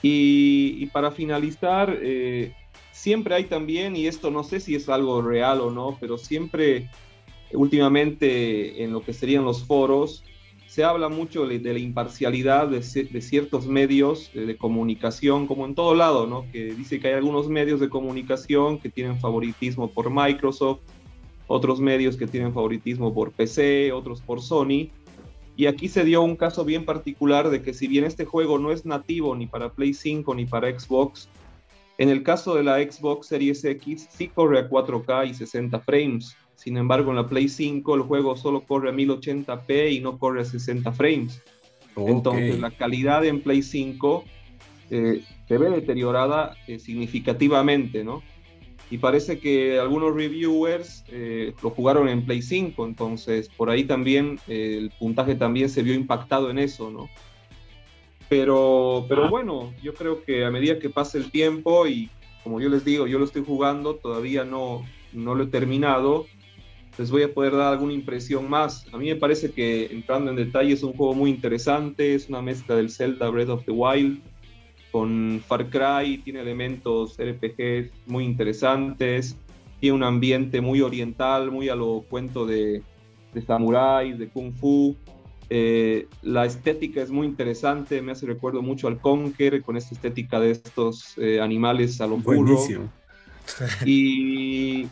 Y, 0.02 0.86
para 0.86 1.12
finalizar, 1.12 1.96
eh, 2.02 2.52
siempre 3.04 3.34
hay 3.34 3.44
también, 3.44 3.96
y 3.96 4.06
esto 4.06 4.30
no 4.30 4.44
sé 4.44 4.60
si 4.60 4.74
es 4.74 4.88
algo 4.88 5.20
real 5.20 5.60
o 5.60 5.70
no, 5.70 5.98
pero 6.00 6.16
siempre 6.16 6.88
últimamente 7.52 8.82
en 8.82 8.94
lo 8.94 9.02
que 9.02 9.12
serían 9.12 9.44
los 9.44 9.62
foros, 9.62 10.24
se 10.66 10.84
habla 10.84 11.10
mucho 11.10 11.46
de 11.46 11.60
la 11.60 11.78
imparcialidad 11.78 12.68
de, 12.68 12.80
ciertos 12.82 13.66
medios 13.66 14.30
de, 14.32 14.56
comunicación, 14.56 15.46
como 15.46 15.66
en 15.66 15.74
todo 15.74 15.94
lado, 15.94 16.26
¿no? 16.26 16.46
Que 16.50 16.72
dice 16.72 16.98
que 16.98 17.08
hay 17.08 17.14
algunos 17.14 17.46
medios 17.46 17.78
de 17.78 17.90
comunicación 17.90 18.78
que 18.78 18.88
tienen 18.88 19.20
favoritismo 19.20 19.90
por 19.90 20.08
Microsoft, 20.08 20.80
otros 21.46 21.80
medios 21.80 22.16
que 22.16 22.26
tienen 22.26 22.54
favoritismo 22.54 23.12
por 23.12 23.32
PC, 23.32 23.92
otros 23.92 24.22
por 24.22 24.40
Sony. 24.40 24.88
Y 25.56 25.66
aquí 25.66 25.88
se 25.88 26.04
dio 26.04 26.22
un 26.22 26.36
caso 26.36 26.64
bien 26.64 26.86
particular 26.86 27.50
de 27.50 27.60
que 27.60 27.74
si 27.74 27.86
bien 27.86 28.04
este 28.04 28.24
juego 28.24 28.58
no 28.58 28.72
es 28.72 28.86
nativo 28.86 29.36
ni 29.36 29.46
para 29.46 29.72
Play 29.72 29.92
5 29.92 30.34
ni 30.34 30.46
para 30.46 30.76
Xbox, 30.76 31.28
en 31.98 32.08
el 32.08 32.22
caso 32.22 32.54
de 32.54 32.64
la 32.64 32.78
Xbox 32.78 33.28
Series 33.28 33.64
X, 33.64 34.08
sí 34.10 34.28
corre 34.28 34.58
a 34.58 34.68
4K 34.68 35.28
y 35.30 35.34
60 35.34 35.78
frames. 35.80 36.36
Sin 36.56 36.76
embargo, 36.76 37.10
en 37.10 37.16
la 37.16 37.28
Play 37.28 37.48
5 37.48 37.94
el 37.94 38.02
juego 38.02 38.36
solo 38.36 38.62
corre 38.62 38.90
a 38.90 38.92
1080p 38.92 39.92
y 39.92 40.00
no 40.00 40.18
corre 40.18 40.42
a 40.42 40.44
60 40.44 40.92
frames. 40.92 41.42
Entonces, 41.96 42.58
la 42.58 42.70
calidad 42.70 43.24
en 43.24 43.40
Play 43.40 43.62
5 43.62 44.24
eh, 44.90 45.22
se 45.46 45.58
ve 45.58 45.70
deteriorada 45.70 46.56
eh, 46.66 46.78
significativamente, 46.78 48.04
¿no? 48.04 48.22
Y 48.90 48.98
parece 48.98 49.38
que 49.38 49.78
algunos 49.78 50.14
reviewers 50.14 51.04
eh, 51.08 51.54
lo 51.62 51.70
jugaron 51.70 52.08
en 52.08 52.24
Play 52.24 52.42
5, 52.42 52.84
entonces 52.86 53.48
por 53.48 53.70
ahí 53.70 53.84
también 53.84 54.38
el 54.46 54.92
puntaje 54.98 55.34
también 55.34 55.68
se 55.68 55.82
vio 55.82 55.94
impactado 55.94 56.50
en 56.50 56.58
eso, 56.58 56.90
¿no? 56.90 57.08
Pero, 58.28 59.04
pero 59.08 59.28
bueno, 59.28 59.72
yo 59.82 59.94
creo 59.94 60.24
que 60.24 60.44
a 60.44 60.50
medida 60.50 60.78
que 60.78 60.90
pase 60.90 61.18
el 61.18 61.30
tiempo 61.30 61.86
y 61.86 62.10
como 62.42 62.60
yo 62.60 62.68
les 62.68 62.84
digo, 62.84 63.06
yo 63.06 63.18
lo 63.18 63.24
estoy 63.24 63.42
jugando, 63.44 63.96
todavía 63.96 64.44
no, 64.44 64.84
no 65.12 65.34
lo 65.34 65.44
he 65.44 65.46
terminado, 65.46 66.26
les 66.98 67.10
voy 67.10 67.22
a 67.22 67.32
poder 67.32 67.56
dar 67.56 67.72
alguna 67.72 67.92
impresión 67.92 68.48
más. 68.48 68.86
A 68.92 68.98
mí 68.98 69.06
me 69.06 69.16
parece 69.16 69.52
que 69.52 69.86
entrando 69.86 70.30
en 70.30 70.36
detalle 70.36 70.72
es 70.72 70.82
un 70.82 70.92
juego 70.92 71.14
muy 71.14 71.30
interesante, 71.30 72.14
es 72.14 72.28
una 72.28 72.42
mezcla 72.42 72.76
del 72.76 72.90
Zelda 72.90 73.28
Breath 73.30 73.48
of 73.48 73.64
the 73.64 73.72
Wild 73.72 74.20
con 74.92 75.42
Far 75.44 75.70
Cry, 75.70 76.18
tiene 76.18 76.40
elementos 76.40 77.16
RPG 77.18 77.90
muy 78.06 78.24
interesantes, 78.24 79.36
tiene 79.80 79.96
un 79.96 80.04
ambiente 80.04 80.60
muy 80.60 80.82
oriental, 80.82 81.50
muy 81.50 81.68
a 81.68 81.74
lo 81.74 82.04
cuento 82.08 82.46
de, 82.46 82.80
de 83.32 83.42
samuráis, 83.42 84.16
de 84.18 84.28
kung 84.28 84.52
fu. 84.52 84.94
Eh, 85.50 86.06
la 86.22 86.44
estética 86.46 87.02
es 87.02 87.10
muy 87.10 87.26
interesante, 87.26 88.00
me 88.02 88.12
hace 88.12 88.26
recuerdo 88.26 88.62
mucho 88.62 88.88
al 88.88 89.00
Conker 89.00 89.62
con 89.62 89.76
esta 89.76 89.94
estética 89.94 90.40
de 90.40 90.52
estos 90.52 91.14
eh, 91.18 91.40
animales 91.40 92.00
a 92.00 92.06
lo 92.06 92.18
puro. 92.18 92.58
Y, 93.84 94.86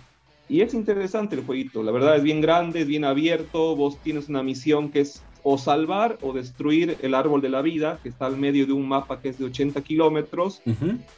y 0.47 0.61
es 0.61 0.75
interesante 0.75 1.37
el 1.37 1.42
jueguito, 1.42 1.82
la 1.82 1.90
verdad 1.90 2.16
es 2.16 2.23
bien 2.23 2.42
grande, 2.42 2.82
es 2.82 2.87
bien 2.87 3.02
abierto, 3.02 3.75
vos 3.75 3.97
tienes 4.02 4.28
una 4.28 4.42
misión 4.42 4.90
que 4.90 5.00
es 5.00 5.23
o 5.42 5.59
salvar 5.59 6.18
o 6.23 6.32
destruir 6.32 6.97
el 7.02 7.14
árbol 7.14 7.40
de 7.40 7.49
la 7.49 7.62
vida, 7.62 7.99
que 8.02 8.09
está 8.09 8.26
al 8.26 8.37
medio 8.37 8.66
de 8.66 8.73
un 8.73 8.87
mapa 8.87 9.21
que 9.21 9.28
es 9.28 9.38
de 9.38 9.44
80 9.47 9.80
kilómetros, 9.82 10.62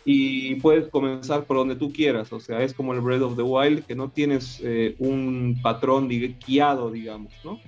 y 0.04 0.54
puedes 0.56 0.88
comenzar 0.88 1.44
por 1.44 1.58
donde 1.58 1.76
tú 1.76 1.92
quieras, 1.92 2.32
o 2.32 2.40
sea, 2.40 2.62
es 2.62 2.72
como 2.72 2.94
el 2.94 3.00
Breath 3.00 3.22
of 3.22 3.36
the 3.36 3.42
Wild, 3.42 3.84
que 3.84 3.94
no 3.94 4.10
tienes 4.10 4.60
eh, 4.62 4.94
un 4.98 5.58
patrón 5.62 6.08
guiado, 6.08 6.90
digamos, 6.90 7.32
¿no? 7.44 7.60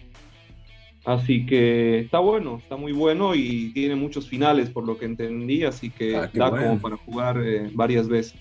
Así 1.06 1.46
que 1.46 2.00
está 2.00 2.18
bueno, 2.18 2.58
está 2.60 2.76
muy 2.76 2.90
bueno 2.90 3.36
y 3.36 3.70
tiene 3.72 3.94
muchos 3.94 4.28
finales 4.28 4.70
por 4.70 4.84
lo 4.84 4.98
que 4.98 5.04
entendí, 5.04 5.62
así 5.62 5.88
que 5.88 6.16
ah, 6.16 6.28
da 6.34 6.50
como 6.50 6.80
para 6.80 6.96
jugar 6.96 7.40
eh, 7.42 7.70
varias 7.72 8.08
veces. 8.08 8.34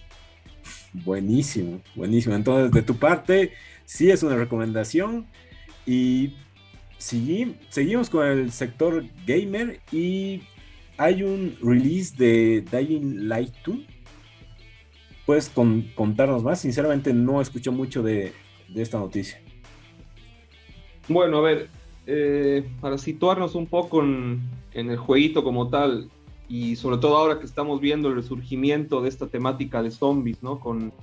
Buenísimo, 0.91 1.79
buenísimo. 1.95 2.35
Entonces, 2.35 2.71
de 2.71 2.81
tu 2.81 2.95
parte, 2.95 3.51
sí 3.85 4.09
es 4.09 4.23
una 4.23 4.35
recomendación 4.35 5.27
y 5.85 6.33
seguimos 6.97 8.09
con 8.09 8.25
el 8.25 8.51
sector 8.51 9.05
gamer 9.27 9.79
y 9.91 10.41
hay 10.97 11.21
un 11.21 11.55
release 11.61 12.15
de 12.17 12.61
Dying 12.71 13.27
Light 13.27 13.53
2. 13.65 13.77
¿Puedes 15.25 15.49
contarnos 15.49 16.43
más? 16.43 16.61
Sinceramente 16.61 17.13
no 17.13 17.41
escucho 17.41 17.71
mucho 17.71 18.01
de, 18.01 18.33
esta 18.75 18.97
noticia. 18.97 19.39
Bueno, 21.07 21.37
a 21.37 21.41
ver, 21.41 21.69
eh, 22.07 22.63
para 22.81 22.97
situarnos 22.97 23.55
un 23.55 23.65
poco 23.65 24.03
en, 24.03 24.41
el 24.73 24.97
jueguito 24.97 25.43
como 25.43 25.69
tal, 25.69 26.09
y 26.47 26.75
sobre 26.75 26.97
todo 26.97 27.17
ahora 27.17 27.39
que 27.39 27.45
estamos 27.45 27.81
viendo 27.81 28.09
el 28.09 28.15
resurgimiento 28.15 29.01
de 29.01 29.09
esta 29.09 29.27
temática 29.27 29.81
de 29.81 29.89
zombies, 29.89 30.43
¿no? 30.43 30.59
Con, 30.59 30.93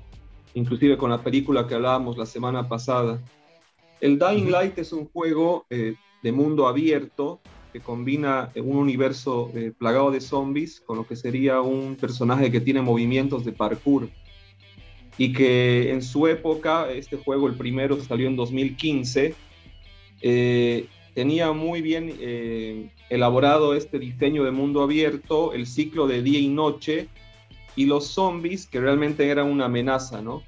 inclusive 0.55 0.97
con 0.97 1.11
la 1.11 1.23
película 1.23 1.67
que 1.67 1.75
hablábamos 1.75 2.17
la 2.17 2.27
semana 2.27 2.69
pasada. 2.69 3.21
El 4.01 4.19
Dying 4.19 4.51
Light 4.51 4.79
es 4.79 4.93
un 4.93 5.07
juego 5.09 5.67
eh, 5.71 5.95
de 6.23 6.33
mundo 6.33 6.67
abierto 6.69 7.41
que 7.73 7.81
combina 7.81 8.51
un 8.57 8.77
universo 8.77 9.51
eh, 9.55 9.73
plagado 9.77 10.11
de 10.11 10.21
zombies 10.21 10.81
con 10.81 10.99
lo 10.99 11.07
que 11.07 11.17
sería 11.17 11.63
un 11.63 11.97
personaje 11.97 12.53
que 12.53 12.61
tiene 12.61 12.83
movimientos 12.83 13.45
de 13.45 13.53
parkour. 13.53 14.09
Y 15.19 15.33
que 15.33 15.91
en 15.91 16.03
su 16.03 16.27
época, 16.27 16.91
este 16.91 17.17
juego, 17.17 17.47
el 17.49 17.55
primero, 17.55 18.01
salió 18.01 18.29
en 18.29 18.37
2015, 18.37 19.35
eh, 20.23 20.87
tenía 21.15 21.53
muy 21.53 21.83
bien 21.83 22.91
elaborado 23.11 23.75
este 23.75 23.99
diseño 23.99 24.45
de 24.45 24.51
mundo 24.51 24.83
abierto, 24.83 25.53
el 25.53 25.67
ciclo 25.67 26.07
de 26.07 26.23
día 26.23 26.39
y 26.39 26.49
noche, 26.49 27.09
y 27.77 27.87
los 27.87 28.07
zombies 28.07 28.67
que 28.67 28.81
realmente 28.81 29.29
eran 29.29 29.49
una 29.49 29.67
amenaza, 29.67 30.23
¿no? 30.23 30.43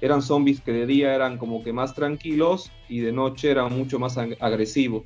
eran 0.00 0.22
zombies 0.22 0.60
que 0.60 0.72
de 0.72 0.86
día 0.86 1.14
eran 1.14 1.38
como 1.38 1.62
que 1.62 1.72
más 1.72 1.94
tranquilos 1.94 2.70
y 2.88 3.00
de 3.00 3.12
noche 3.12 3.50
eran 3.50 3.76
mucho 3.76 3.98
más 3.98 4.18
agresivos. 4.18 5.04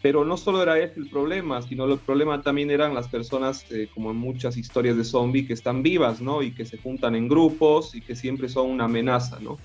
Pero 0.00 0.24
no 0.24 0.36
solo 0.36 0.62
era 0.62 0.78
ese 0.78 1.00
el 1.00 1.10
problema, 1.10 1.60
sino 1.62 1.84
el 1.86 1.98
problema 1.98 2.40
también 2.40 2.70
eran 2.70 2.94
las 2.94 3.08
personas, 3.08 3.66
eh, 3.72 3.88
como 3.92 4.12
en 4.12 4.16
muchas 4.16 4.56
historias 4.56 4.96
de 4.96 5.02
zombies, 5.02 5.48
que 5.48 5.54
están 5.54 5.82
vivas, 5.82 6.20
¿no? 6.20 6.40
Y 6.40 6.52
que 6.52 6.64
se 6.64 6.78
juntan 6.78 7.16
en 7.16 7.26
grupos 7.26 7.96
y 7.96 8.00
que 8.00 8.14
siempre 8.14 8.48
son 8.48 8.70
una 8.70 8.84
amenaza, 8.84 9.40
¿no? 9.40 9.58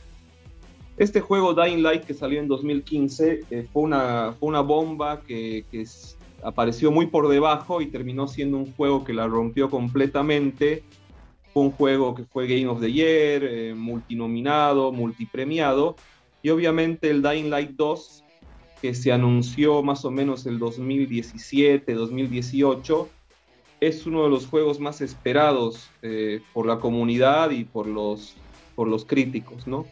Este 0.98 1.22
juego 1.22 1.54
Dying 1.54 1.82
Light 1.82 2.04
que 2.04 2.14
salió 2.14 2.40
en 2.40 2.48
2015 2.48 3.46
eh, 3.50 3.68
fue, 3.72 3.84
una, 3.84 4.34
fue 4.40 4.50
una 4.50 4.62
bomba 4.62 5.22
que, 5.22 5.66
que 5.72 5.86
apareció 6.44 6.92
muy 6.92 7.08
por 7.08 7.28
debajo 7.30 7.82
y 7.82 7.88
terminó 7.88 8.28
siendo 8.28 8.58
un 8.58 8.72
juego 8.74 9.04
que 9.04 9.14
la 9.14 9.28
rompió 9.28 9.70
completamente 9.70 10.84
fue 11.54 11.64
un 11.64 11.72
juego 11.72 12.16
que 12.16 12.24
fue 12.24 12.48
Game 12.48 12.68
of 12.68 12.82
the 12.82 12.92
Year, 12.92 13.44
eh, 13.44 13.74
multinominado, 13.76 14.92
multipremiado. 14.92 15.96
Y 16.42 16.50
obviamente 16.50 17.10
el 17.12 17.22
Dying 17.22 17.50
Light 17.50 17.72
2, 17.76 18.24
que 18.82 18.96
se 18.96 19.12
anunció 19.12 19.84
más 19.84 20.04
o 20.04 20.12
menos 20.12 20.48
el 20.48 20.58
2017, 20.58 21.94
2018, 21.94 23.08
es 23.80 24.06
uno 24.08 24.24
de 24.24 24.30
los 24.30 24.48
juegos 24.48 24.80
más 24.80 25.00
esperados 25.02 25.90
eh, 26.02 26.42
por 26.54 26.66
la 26.66 26.80
comunidad 26.80 27.52
y 27.52 27.66
por 27.66 27.86
los, 27.86 28.36
por 28.76 28.88
los 28.88 29.06
críticos, 29.06 29.68
¿no? 29.68 29.86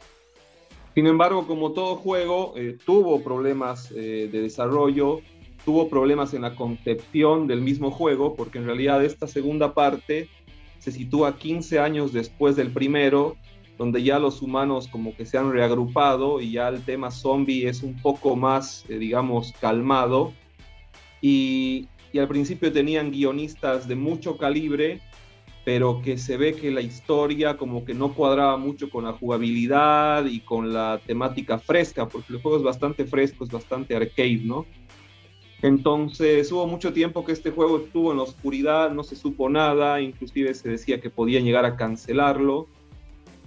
Sin 0.94 1.08
embargo, 1.08 1.48
como 1.48 1.72
todo 1.72 1.96
juego, 1.96 2.54
eh, 2.58 2.78
tuvo 2.86 3.24
problemas 3.24 3.90
de 3.90 4.28
desarrollo, 4.28 5.22
tuvo 5.64 5.90
problemas 5.90 6.34
en 6.34 6.42
la 6.42 6.56
concepción 6.56 7.48
del 7.48 7.62
mismo 7.62 7.92
juego, 7.92 8.36
porque 8.36 8.58
en 8.58 8.66
realidad 8.66 9.04
esta 9.04 9.28
segunda 9.28 9.74
parte 9.74 10.28
se 10.80 10.92
sitúa 10.92 11.38
15 11.38 11.80
años 11.80 12.12
después 12.12 12.56
del 12.56 12.72
primero, 12.72 13.38
donde 13.78 14.04
ya 14.04 14.20
los 14.20 14.42
humanos 14.42 14.88
como 14.88 15.16
que 15.16 15.26
se 15.26 15.38
han 15.38 15.52
reagrupado 15.52 16.42
y 16.42 16.54
ya 16.54 16.70
el 16.70 16.84
tema 16.84 17.12
zombie 17.12 17.68
es 17.68 17.84
un 17.84 17.96
poco 18.02 18.36
más, 18.36 18.86
eh, 18.90 18.98
digamos, 18.98 19.54
calmado. 19.62 20.34
Y 21.22 21.88
al 22.18 22.28
principio 22.28 22.72
tenían 22.72 23.12
guionistas 23.12 23.88
de 23.88 23.96
mucho 23.96 24.38
calibre, 24.38 25.02
pero 25.64 26.02
que 26.02 26.18
se 26.18 26.38
ve 26.38 26.54
que 26.56 26.72
la 26.72 26.82
historia 26.82 27.58
como 27.58 27.86
que 27.86 27.94
no 27.94 28.14
cuadraba 28.14 28.58
mucho 28.58 28.90
con 28.90 29.06
la 29.06 29.14
jugabilidad 29.14 30.26
y 30.26 30.40
con 30.40 30.74
la 30.74 31.00
temática 31.06 31.60
fresca, 31.60 32.08
porque 32.08 32.34
el 32.34 32.42
juego 32.42 32.58
es 32.58 32.64
bastante 32.64 33.06
fresco, 33.06 33.44
es 33.44 33.52
bastante 33.52 33.96
arcade, 33.96 34.42
¿no? 34.44 34.66
Entonces 35.62 36.52
hubo 36.52 36.66
mucho 36.66 36.92
tiempo 36.92 37.24
que 37.24 37.34
este 37.34 37.52
juego 37.52 37.78
estuvo 37.78 38.12
en 38.12 38.18
la 38.18 38.24
oscuridad, 38.24 38.90
no 38.90 39.04
se 39.04 39.16
supo 39.16 39.48
nada, 39.48 40.02
inclusive 40.02 40.56
se 40.56 40.70
decía 40.70 41.00
que 41.00 41.12
podían 41.12 41.44
llegar 41.44 41.66
a 41.66 41.76
cancelarlo, 41.76 42.68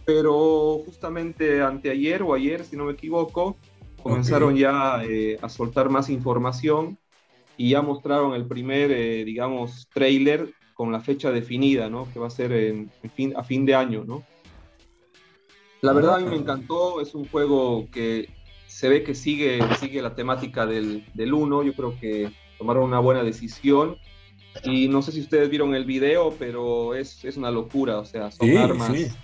pero 0.04 0.82
justamente 0.84 1.60
anteayer 1.60 2.22
o 2.22 2.34
ayer, 2.34 2.64
si 2.64 2.76
no 2.76 2.84
me 2.84 2.92
equivoco, 2.92 3.56
comenzaron 4.00 4.54
ya 4.54 5.02
eh, 5.02 5.38
a 5.42 5.48
soltar 5.48 5.88
más 5.88 6.08
información 6.08 6.98
y 7.56 7.70
ya 7.70 7.82
mostraron 7.82 8.34
el 8.34 8.46
primer, 8.46 8.92
eh, 8.92 9.24
digamos, 9.24 9.88
trailer 9.92 10.52
con 10.74 10.92
la 10.92 11.00
fecha 11.00 11.30
definida, 11.30 11.88
¿no? 11.88 12.12
Que 12.12 12.18
va 12.18 12.26
a 12.26 12.30
ser 12.30 12.52
en, 12.52 12.90
fin, 13.14 13.32
a 13.36 13.44
fin 13.44 13.64
de 13.64 13.74
año, 13.74 14.04
¿no? 14.06 14.24
La 15.80 15.92
verdad 15.92 16.16
a 16.16 16.18
mí 16.18 16.28
me 16.28 16.36
encantó, 16.36 17.00
es 17.00 17.14
un 17.14 17.26
juego 17.28 17.88
que 17.90 18.28
se 18.66 18.88
ve 18.88 19.04
que 19.04 19.14
sigue, 19.14 19.60
sigue 19.78 20.02
la 20.02 20.14
temática 20.14 20.66
del, 20.66 21.04
del 21.14 21.32
1, 21.32 21.62
yo 21.62 21.74
creo 21.74 21.98
que 21.98 22.32
tomaron 22.58 22.84
una 22.84 22.98
buena 22.98 23.22
decisión. 23.22 23.96
Y 24.64 24.88
no 24.88 25.02
sé 25.02 25.12
si 25.12 25.20
ustedes 25.20 25.50
vieron 25.50 25.74
el 25.74 25.84
video, 25.84 26.34
pero 26.38 26.94
es, 26.94 27.24
es 27.24 27.36
una 27.36 27.50
locura, 27.50 27.98
o 27.98 28.04
sea, 28.04 28.30
son 28.30 28.56
armas 28.56 29.16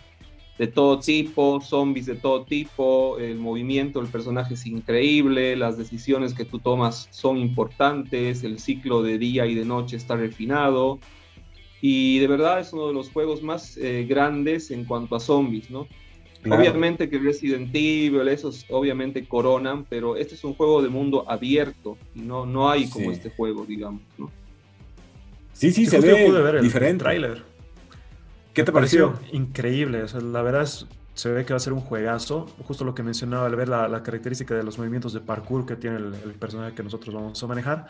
de 0.61 0.67
todo 0.67 0.99
tipo, 0.99 1.59
zombies 1.63 2.05
de 2.05 2.17
todo 2.17 2.45
tipo, 2.45 3.17
el 3.19 3.39
movimiento 3.39 3.99
del 3.99 4.11
personaje 4.11 4.53
es 4.53 4.67
increíble, 4.67 5.57
las 5.57 5.79
decisiones 5.79 6.35
que 6.35 6.45
tú 6.45 6.59
tomas 6.59 7.09
son 7.13 7.39
importantes, 7.39 8.45
el 8.45 8.59
ciclo 8.59 9.03
de 9.03 9.17
día 9.17 9.47
y 9.47 9.55
de 9.55 9.65
noche 9.65 9.97
está 9.97 10.17
refinado. 10.17 10.99
Y 11.81 12.19
de 12.19 12.27
verdad 12.27 12.61
es 12.61 12.73
uno 12.73 12.89
de 12.89 12.95
los 12.95 13.11
juegos 13.11 13.43
más 13.43 13.77
eh, 13.77 14.07
grandes 14.09 14.71
en 14.71 14.85
cuanto 14.85 15.17
a 15.17 15.21
zombies, 15.21 15.71
¿no? 15.71 15.87
Obviamente 16.47 17.11
que 17.11 17.19
Resident 17.19 17.69
Evil, 17.75 18.27
esos 18.29 18.65
obviamente 18.71 19.27
coronan, 19.27 19.85
pero 19.85 20.17
este 20.17 20.35
es 20.35 20.45
un 20.45 20.55
juego 20.55 20.81
de 20.81 20.89
mundo 20.89 21.29
abierto 21.29 21.99
y 22.15 22.21
no, 22.21 22.47
no 22.47 22.71
hay 22.71 22.89
como 22.89 23.11
este 23.11 23.29
juego, 23.31 23.67
digamos, 23.67 24.01
¿no? 24.17 24.31
Sí, 25.53 25.71
sí, 25.71 25.85
se 25.85 26.01
ve 26.01 26.31
ver 26.31 26.57
el 26.57 26.63
diferente. 26.63 27.05
Trailer. 27.05 27.43
¿Qué 28.55 28.65
te 28.65 28.73
pareció? 28.73 29.19
Increíble, 29.33 30.05
la 30.33 30.43
verdad 30.43 30.63
es 30.63 30.87
se 31.21 31.31
ve 31.31 31.45
que 31.45 31.53
va 31.53 31.59
a 31.59 31.61
ser 31.61 31.73
un 31.73 31.81
juegazo. 31.81 32.47
Justo 32.67 32.85
lo 32.85 32.95
que 32.95 33.03
mencionaba 33.03 33.47
al 33.47 33.55
ver 33.55 33.69
la, 33.69 34.03
característica 34.03 34.55
de 34.55 34.63
los 34.63 34.79
movimientos 34.79 35.13
de 35.13 35.21
parkour 35.21 35.67
que 35.67 35.77
tiene 35.77 35.97
el, 35.99 36.35
personaje 36.39 36.75
que 36.75 36.83
nosotros 36.83 37.15
vamos 37.15 37.43
a 37.43 37.47
manejar. 37.47 37.87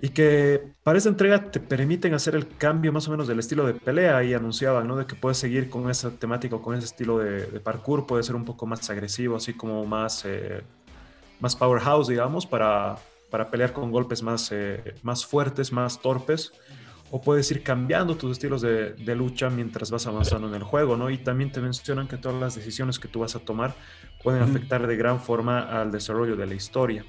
Y 0.00 0.10
que 0.10 0.74
para 0.84 0.98
esta 0.98 1.10
entrega 1.10 1.50
te 1.50 1.58
permiten 1.58 2.14
hacer 2.14 2.36
el 2.36 2.46
cambio 2.46 2.92
más 2.92 3.08
o 3.08 3.10
menos 3.10 3.26
del 3.26 3.40
estilo 3.40 3.66
de 3.66 3.74
pelea 3.74 4.22
y 4.22 4.32
anunciaban, 4.32 4.86
¿no? 4.86 4.96
De 4.96 5.06
que 5.06 5.16
puedes 5.16 5.38
seguir 5.38 5.68
con 5.68 5.90
esa 5.90 6.10
temática 6.10 6.56
o 6.56 6.62
con 6.62 6.76
ese 6.76 6.86
estilo 6.86 7.18
de, 7.18 7.60
parkour, 7.60 8.06
puede 8.06 8.22
ser 8.22 8.36
un 8.36 8.44
poco 8.44 8.66
más 8.66 8.88
agresivo, 8.90 9.36
así 9.36 9.54
como 9.54 9.84
más, 9.86 10.24
eh, 10.24 10.62
más 11.40 11.56
powerhouse, 11.56 12.06
digamos, 12.06 12.46
para, 12.46 12.96
para 13.28 13.50
pelear 13.50 13.72
con 13.72 13.90
golpes 13.90 14.22
más, 14.22 14.52
eh, 14.52 14.94
más 15.02 15.26
fuertes, 15.26 15.72
más 15.72 16.00
torpes 16.00 16.52
o 17.10 17.20
puedes 17.20 17.50
ir 17.50 17.62
cambiando 17.62 18.16
tus 18.16 18.32
estilos 18.32 18.60
de, 18.62 18.94
lucha 19.14 19.48
mientras 19.50 19.90
vas 19.90 20.06
avanzando 20.06 20.48
en 20.48 20.54
el 20.54 20.62
juego, 20.62 20.96
¿no? 20.96 21.10
Y 21.10 21.18
también 21.18 21.50
te 21.50 21.60
mencionan 21.60 22.06
que 22.06 22.18
todas 22.18 22.38
las 22.38 22.54
decisiones 22.54 22.98
que 22.98 23.08
tú 23.08 23.20
vas 23.20 23.34
a 23.34 23.40
tomar 23.40 23.74
pueden 24.22 24.42
afectar 24.42 24.86
de 24.86 24.96
gran 24.96 25.20
forma 25.20 25.60
al 25.60 25.90
desarrollo 25.90 26.36
de 26.36 26.46
la 26.46 26.54
historia. 26.54 27.04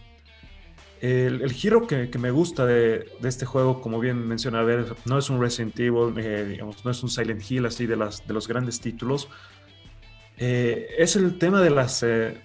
El, 1.02 1.52
giro 1.54 1.88
que, 1.88 2.10
me 2.20 2.32
gusta 2.32 2.66
de, 2.66 3.10
este 3.24 3.46
juego, 3.46 3.82
como 3.82 4.00
bien 4.00 4.28
menciona 4.28 4.62
ver, 4.64 4.96
no 5.06 5.18
es 5.18 5.30
un 5.30 5.40
Resident 5.40 5.80
Evil, 5.80 6.14
eh, 6.18 6.46
digamos, 6.46 6.84
no 6.84 6.92
es 6.92 7.02
un 7.04 7.10
Silent 7.10 7.42
Hill 7.50 7.66
así 7.66 7.86
de, 7.86 7.96
las, 7.96 8.28
de 8.28 8.34
los 8.34 8.48
grandes 8.48 8.82
títulos. 8.82 9.30
Eh, 10.38 10.96
es 10.98 11.16
el 11.16 11.38
tema 11.38 11.62
de 11.62 11.70
las, 11.70 12.04
eh, 12.04 12.42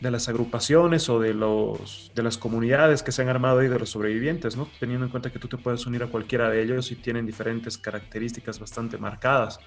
de 0.00 0.10
las 0.10 0.28
agrupaciones 0.28 1.08
o 1.08 1.20
de, 1.20 1.34
los, 1.34 2.10
de 2.14 2.22
las 2.22 2.38
comunidades 2.38 3.02
que 3.02 3.12
se 3.12 3.22
han 3.22 3.28
armado 3.28 3.58
ahí 3.60 3.68
de 3.68 3.78
los 3.78 3.90
sobrevivientes, 3.90 4.56
¿no? 4.56 4.68
Teniendo 4.78 5.04
en 5.04 5.10
cuenta 5.10 5.30
que 5.30 5.38
tú 5.38 5.48
te 5.48 5.58
puedes 5.58 5.86
unir 5.86 6.02
a 6.02 6.06
cualquiera 6.06 6.48
de 6.48 6.62
ellos 6.62 6.90
y 6.90 6.96
tienen 6.96 7.26
diferentes 7.26 7.76
características 7.76 8.58
bastante 8.58 8.96
marcadas. 8.96 9.60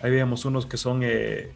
Ahí 0.00 0.10
veíamos 0.10 0.44
unos 0.46 0.66
que 0.66 0.78
son, 0.78 1.00
eh, 1.02 1.52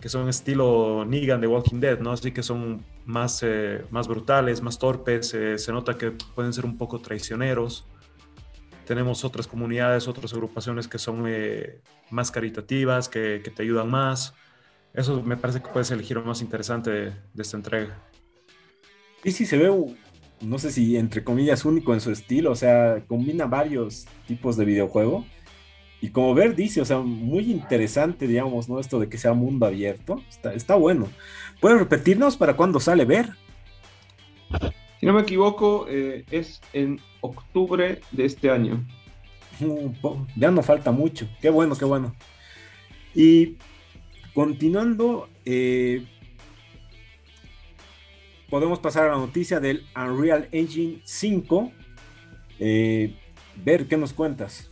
que 0.00 0.08
son 0.08 0.28
estilo 0.28 1.04
Negan 1.06 1.40
de 1.40 1.46
Walking 1.46 1.80
Dead, 1.80 1.98
¿no? 2.00 2.12
Así 2.12 2.32
que 2.32 2.42
son 2.42 2.82
más, 3.04 3.42
eh, 3.42 3.84
más 3.90 4.08
brutales, 4.08 4.62
más 4.62 4.78
torpes, 4.78 5.34
eh, 5.34 5.58
se 5.58 5.72
nota 5.72 5.98
que 5.98 6.10
pueden 6.10 6.52
ser 6.52 6.64
un 6.64 6.78
poco 6.78 7.00
traicioneros. 7.00 7.86
Tenemos 8.86 9.24
otras 9.24 9.46
comunidades, 9.46 10.08
otras 10.08 10.32
agrupaciones 10.32 10.88
que 10.88 10.98
son 10.98 11.24
más 12.10 12.30
caritativas, 12.30 13.08
que, 13.08 13.40
que 13.42 13.50
te 13.50 13.62
ayudan 13.62 13.90
más 13.90 14.34
eso 14.94 15.20
me 15.22 15.36
parece 15.36 15.60
que 15.60 15.68
puede 15.68 15.84
ser 15.84 15.98
el 15.98 16.04
giro 16.04 16.22
más 16.22 16.40
interesante 16.40 16.90
de, 16.90 17.12
esta 17.36 17.56
entrega. 17.56 17.98
Y 19.24 19.32
sí 19.32 19.44
se 19.44 19.56
ve, 19.58 19.70
no 20.40 20.58
sé 20.58 20.70
si 20.70 20.96
entre 20.96 21.24
comillas, 21.24 21.64
único 21.64 21.92
en 21.92 22.00
su 22.00 22.12
estilo, 22.12 22.52
o 22.52 22.54
sea, 22.54 23.02
combina 23.06 23.46
varios 23.46 24.06
tipos 24.28 24.56
de 24.56 24.64
videojuego. 24.64 25.26
Y 26.00 26.10
como 26.10 26.34
Ver 26.34 26.54
dice, 26.54 26.80
o 26.80 26.84
sea, 26.84 26.98
muy 26.98 27.50
interesante, 27.50 28.26
digamos, 28.26 28.68
¿no? 28.68 28.78
Esto 28.78 29.00
de 29.00 29.08
que 29.08 29.18
sea 29.18 29.32
mundo 29.32 29.66
abierto. 29.66 30.22
Está, 30.54 30.74
bueno. 30.76 31.08
¿Puedes 31.64 31.78
repetirnos 31.78 32.36
para 32.36 32.56
cuándo 32.58 32.78
sale 32.78 33.06
Ver? 33.06 33.30
Si 35.00 35.06
no 35.06 35.14
me 35.14 35.22
equivoco, 35.22 35.86
eh, 35.88 36.26
es 36.30 36.60
en 36.74 37.00
octubre 37.22 38.02
de 38.12 38.24
este 38.26 38.50
año. 38.50 38.84
Ya 40.36 40.50
no 40.50 40.62
falta 40.62 40.90
mucho. 40.90 41.26
Qué 41.40 41.48
bueno, 41.48 41.74
qué 41.74 41.86
bueno. 41.86 42.14
Y 43.14 43.56
Continuando, 44.34 45.30
eh, 45.46 46.04
podemos 48.50 48.78
pasar 48.78 49.08
a 49.08 49.12
la 49.12 49.16
noticia 49.16 49.58
del 49.58 49.84
Unreal 49.96 50.50
Engine 50.52 51.00
5. 51.02 51.72
Eh, 52.60 53.14
ver, 53.64 53.86
¿qué 53.86 53.96
nos 53.96 54.12
cuentas? 54.12 54.70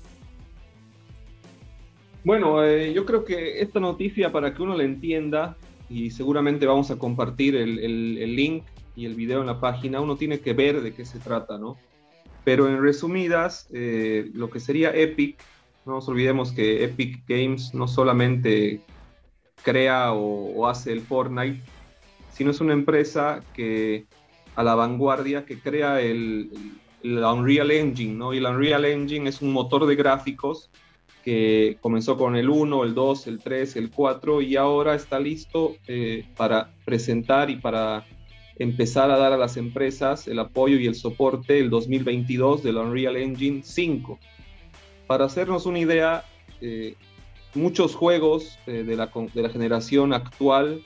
Bueno, 2.23 2.63
eh, 2.63 2.93
yo 2.93 3.07
creo 3.07 3.25
que 3.25 3.63
esta 3.63 3.81
noticia, 3.81 4.31
para 4.31 4.53
que 4.53 4.63
uno 4.63 4.77
la 4.77 4.85
entienda, 4.85 5.57
y 5.93 6.11
seguramente 6.11 6.67
vamos 6.67 6.91
a 6.91 6.99
compartir 6.99 7.55
el, 7.55 8.37
link 8.37 8.65
y 8.97 9.07
el 9.07 9.15
video 9.15 9.41
en 9.41 9.47
la 9.47 9.61
página, 9.61 10.01
uno 10.01 10.17
tiene 10.17 10.41
que 10.41 10.55
ver 10.55 10.81
de 10.81 10.95
qué 10.95 11.05
se 11.05 11.19
trata, 11.19 11.59
¿no? 11.59 11.77
Pero 12.45 12.69
en 12.69 12.83
resumidas, 12.83 13.69
lo 13.71 14.51
que 14.51 14.59
sería 14.59 14.91
Epic, 14.95 15.39
no 15.85 15.95
nos 15.95 16.09
olvidemos 16.09 16.53
que 16.53 16.85
Epic 16.85 17.25
Games 17.29 17.75
no 17.75 17.87
solamente 17.87 18.81
crea 19.63 20.13
o, 20.13 20.67
hace 20.67 20.93
el 20.93 21.01
Fortnite, 21.01 21.61
sino 22.33 22.51
es 22.51 22.61
una 22.61 22.73
empresa 22.73 23.43
que 23.55 24.07
a 24.57 24.63
la 24.63 24.75
vanguardia 24.75 25.45
que 25.45 25.59
crea 25.59 26.01
el, 26.01 26.51
Unreal 27.05 27.73
Engine, 27.73 28.15
¿no? 28.15 28.33
Y 28.33 28.39
el 28.39 28.47
Unreal 28.47 28.85
Engine 28.85 29.29
es 29.29 29.43
un 29.43 29.53
motor 29.53 29.87
de 29.87 29.97
gráficos 29.97 30.71
que 31.23 31.79
comenzó 31.81 32.17
con 32.17 32.37
el 32.37 32.51
1, 32.51 32.85
el 32.85 32.95
2, 32.95 33.27
el 33.29 33.39
3, 33.39 33.77
el 33.77 33.91
4 33.91 34.43
y 34.43 34.57
ahora 34.57 34.95
está 34.95 35.21
listo 35.21 35.77
eh, 35.87 36.25
para 36.37 36.71
presentar 36.85 37.51
y 37.51 37.57
para 37.57 38.07
empezar 38.59 39.11
a 39.11 39.19
dar 39.19 39.33
a 39.33 39.37
las 39.37 39.57
empresas 39.57 40.29
el 40.29 40.39
apoyo 40.39 40.79
y 40.79 40.87
el 40.87 40.95
soporte 40.95 41.59
el 41.59 41.71
2022 41.71 42.63
del 42.63 42.77
Unreal 42.77 43.17
Engine 43.17 43.63
5. 43.65 44.19
Para 45.07 45.25
hacernos 45.27 45.67
una 45.67 45.79
idea, 45.79 46.25
eh, 46.61 46.95
muchos 47.55 47.95
juegos 47.95 48.59
eh, 48.67 48.85
de, 48.85 48.97
la, 48.97 49.11
de, 49.35 49.43
la, 49.43 49.49
generación 49.49 50.13
actual 50.13 50.83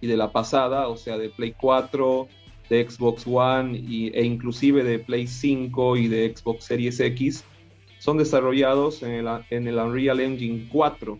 y 0.00 0.06
de 0.06 0.16
la 0.16 0.32
pasada, 0.32 0.88
o 0.88 0.96
sea, 0.96 1.18
de 1.18 1.28
Play 1.28 1.54
4, 1.58 2.28
de 2.68 2.88
Xbox 2.88 3.24
One 3.26 3.78
y, 3.78 4.08
e 4.14 4.24
inclusive 4.24 4.84
de 4.84 4.98
Play 4.98 5.26
5 5.26 5.96
y 5.96 6.08
de 6.08 6.34
Xbox 6.34 6.64
Series 6.64 7.00
X, 7.00 7.44
son 7.98 8.18
desarrollados 8.18 9.02
en 9.02 9.12
el, 9.12 9.26
en 9.50 9.68
el 9.68 9.76
Unreal 9.76 10.20
Engine 10.20 10.68
4. 10.70 11.18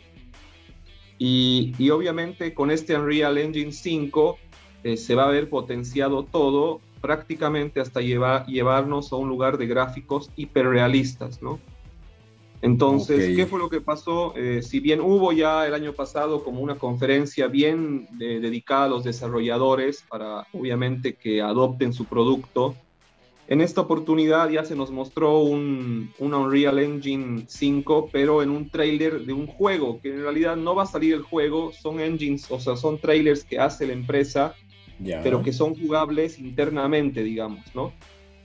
Y, 1.19 1.75
y, 1.79 1.91
obviamente 1.91 2.55
con 2.55 2.71
este 2.71 2.97
Unreal 2.97 3.39
Engine 3.39 3.73
5 3.73 4.39
eh, 4.85 4.97
se 4.97 5.15
va 5.17 5.25
a 5.25 5.31
ver 5.31 5.49
potenciado 5.49 6.25
todo 6.25 6.81
prácticamente 7.01 7.81
hasta 7.81 8.01
llevar, 8.01 8.47
llevarnos 8.47 9.13
a 9.13 9.17
un 9.17 9.29
lugar 9.29 9.59
de 9.59 9.67
gráficos 9.67 10.31
hiperrealistas, 10.37 11.43
¿no? 11.43 11.59
Entonces, 12.61 13.37
¿qué 13.37 13.47
fue 13.47 13.61
lo 13.61 13.69
que 13.69 13.81
pasó? 13.81 14.35
Eh, 14.37 14.63
si 14.63 14.81
bien 14.81 15.01
hubo 15.01 15.33
ya 15.33 15.65
el 15.67 15.75
año 15.75 15.93
pasado 15.93 16.43
como 16.43 16.61
una 16.61 16.75
conferencia 16.75 17.47
bien 17.47 18.09
eh, 18.21 18.41
dedicada 18.41 18.85
a 18.85 18.89
los 18.89 19.05
desarrolladores 19.05 20.05
para 20.09 20.45
obviamente 20.53 21.15
que 21.15 21.41
adopten 21.41 21.93
su 21.93 22.07
producto, 22.07 22.75
en 23.49 23.63
esta 23.63 23.81
oportunidad 23.81 24.51
ya 24.51 24.63
se 24.63 24.77
nos 24.77 24.91
mostró 24.91 25.41
un, 25.41 26.13
Unreal 26.19 26.79
Engine 26.79 27.45
5, 27.47 28.11
pero 28.13 28.43
en 28.43 28.51
un 28.51 28.69
trailer 28.69 29.25
de 29.25 29.33
un 29.33 29.47
juego, 29.47 30.01
que 30.03 30.11
en 30.11 30.21
realidad 30.21 30.57
no 30.57 30.75
va 30.75 30.83
a 30.83 30.87
salir 30.87 31.15
el 31.15 31.23
juego, 31.23 31.73
son 31.73 31.99
engines, 31.99 32.51
o 32.51 32.61
sea, 32.61 32.77
son 32.77 32.99
trailers 32.99 33.45
que 33.45 33.59
hace 33.59 33.87
la 33.87 33.95
empresa, 33.95 34.55
pero 35.23 35.43
que 35.43 35.55
son 35.55 35.75
jugables 35.75 36.39
internamente, 36.39 37.23
digamos, 37.23 37.65
¿no? 37.75 37.95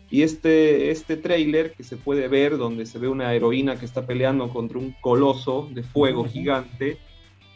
Y 0.09 0.21
este, 0.21 0.91
este 0.91 1.17
trailer 1.17 1.73
que 1.73 1.83
se 1.83 1.97
puede 1.97 2.29
ver, 2.29 2.57
donde 2.57 2.85
se 2.85 2.97
ve 2.97 3.09
una 3.09 3.33
heroína 3.33 3.77
que 3.77 3.85
está 3.85 4.05
peleando 4.05 4.47
contra 4.49 4.77
un 4.77 4.95
coloso 5.01 5.67
de 5.73 5.83
fuego 5.83 6.23
gigante, 6.23 6.97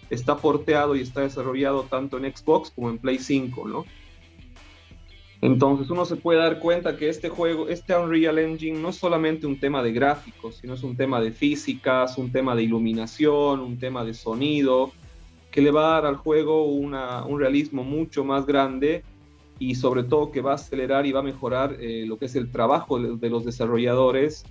está 0.10 0.36
porteado 0.38 0.97
y 0.97 1.01
está 1.01 1.21
desarrollado 1.21 1.83
tanto 1.83 2.17
en 2.17 2.36
Xbox 2.36 2.71
como 2.71 2.89
en 2.89 2.97
Play 2.97 3.19
5, 3.19 3.67
¿no? 3.69 3.86
Entonces 5.41 5.89
uno 5.89 6.06
se 6.06 6.15
puede 6.15 6.39
dar 6.39 6.60
cuenta 6.60 6.97
que 6.97 7.10
este 7.10 7.30
juego, 7.30 7.69
este 7.69 7.95
Unreal 7.95 8.39
Engine 8.39 8.80
no 8.80 8.89
es 8.89 8.95
solamente 8.95 9.45
un 9.45 9.60
tema 9.60 9.84
de 9.84 9.91
gráficos, 9.91 10.58
sino 10.58 10.73
es 10.73 10.84
un 10.84 10.97
tema 10.97 11.21
de 11.21 11.32
físicas, 11.32 12.17
un 12.17 12.32
tema 12.32 12.56
de 12.56 12.63
iluminación, 12.63 13.60
un 13.60 13.78
tema 13.78 14.04
de 14.04 14.15
sonido, 14.15 14.91
que 15.52 15.62
le 15.62 15.71
va 15.71 15.89
a 15.89 15.93
dar 15.93 16.06
al 16.08 16.15
juego 16.15 16.65
un 16.65 17.39
realismo 17.39 17.84
mucho 17.84 18.23
más 18.23 18.45
grande 18.45 19.04
y 19.60 19.76
sobre 19.76 20.04
todo 20.04 20.32
que 20.32 20.41
va 20.41 20.52
a 20.52 20.56
acelerar 20.56 21.06
y 21.06 21.12
va 21.12 21.19
a 21.19 21.23
mejorar 21.23 21.78
eh, 21.80 22.06
lo 22.08 22.17
que 22.17 22.26
es 22.26 22.36
el 22.36 22.52
trabajo 22.52 23.00
de, 23.00 23.30
los 23.30 23.45
desarrolladores 23.45 24.45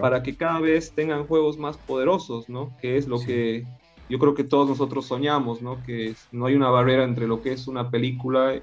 para 0.00 0.22
que 0.22 0.36
cada 0.36 0.60
vez 0.60 0.92
tengan 0.92 1.26
juegos 1.26 1.58
más 1.58 1.76
poderosos, 1.76 2.48
¿no? 2.48 2.74
Que 2.80 2.96
es 2.96 3.06
lo 3.06 3.20
que 3.20 3.66
yo 4.08 4.18
creo 4.18 4.34
que 4.34 4.44
todos 4.44 4.68
nosotros 4.68 5.04
soñamos, 5.06 5.60
¿no? 5.60 5.82
Que 5.82 6.14
no 6.32 6.46
hay 6.46 6.54
una 6.54 6.70
barrera 6.70 7.04
entre 7.04 7.26
lo 7.26 7.42
que 7.42 7.52
es 7.52 7.68
una 7.68 7.90
película 7.90 8.54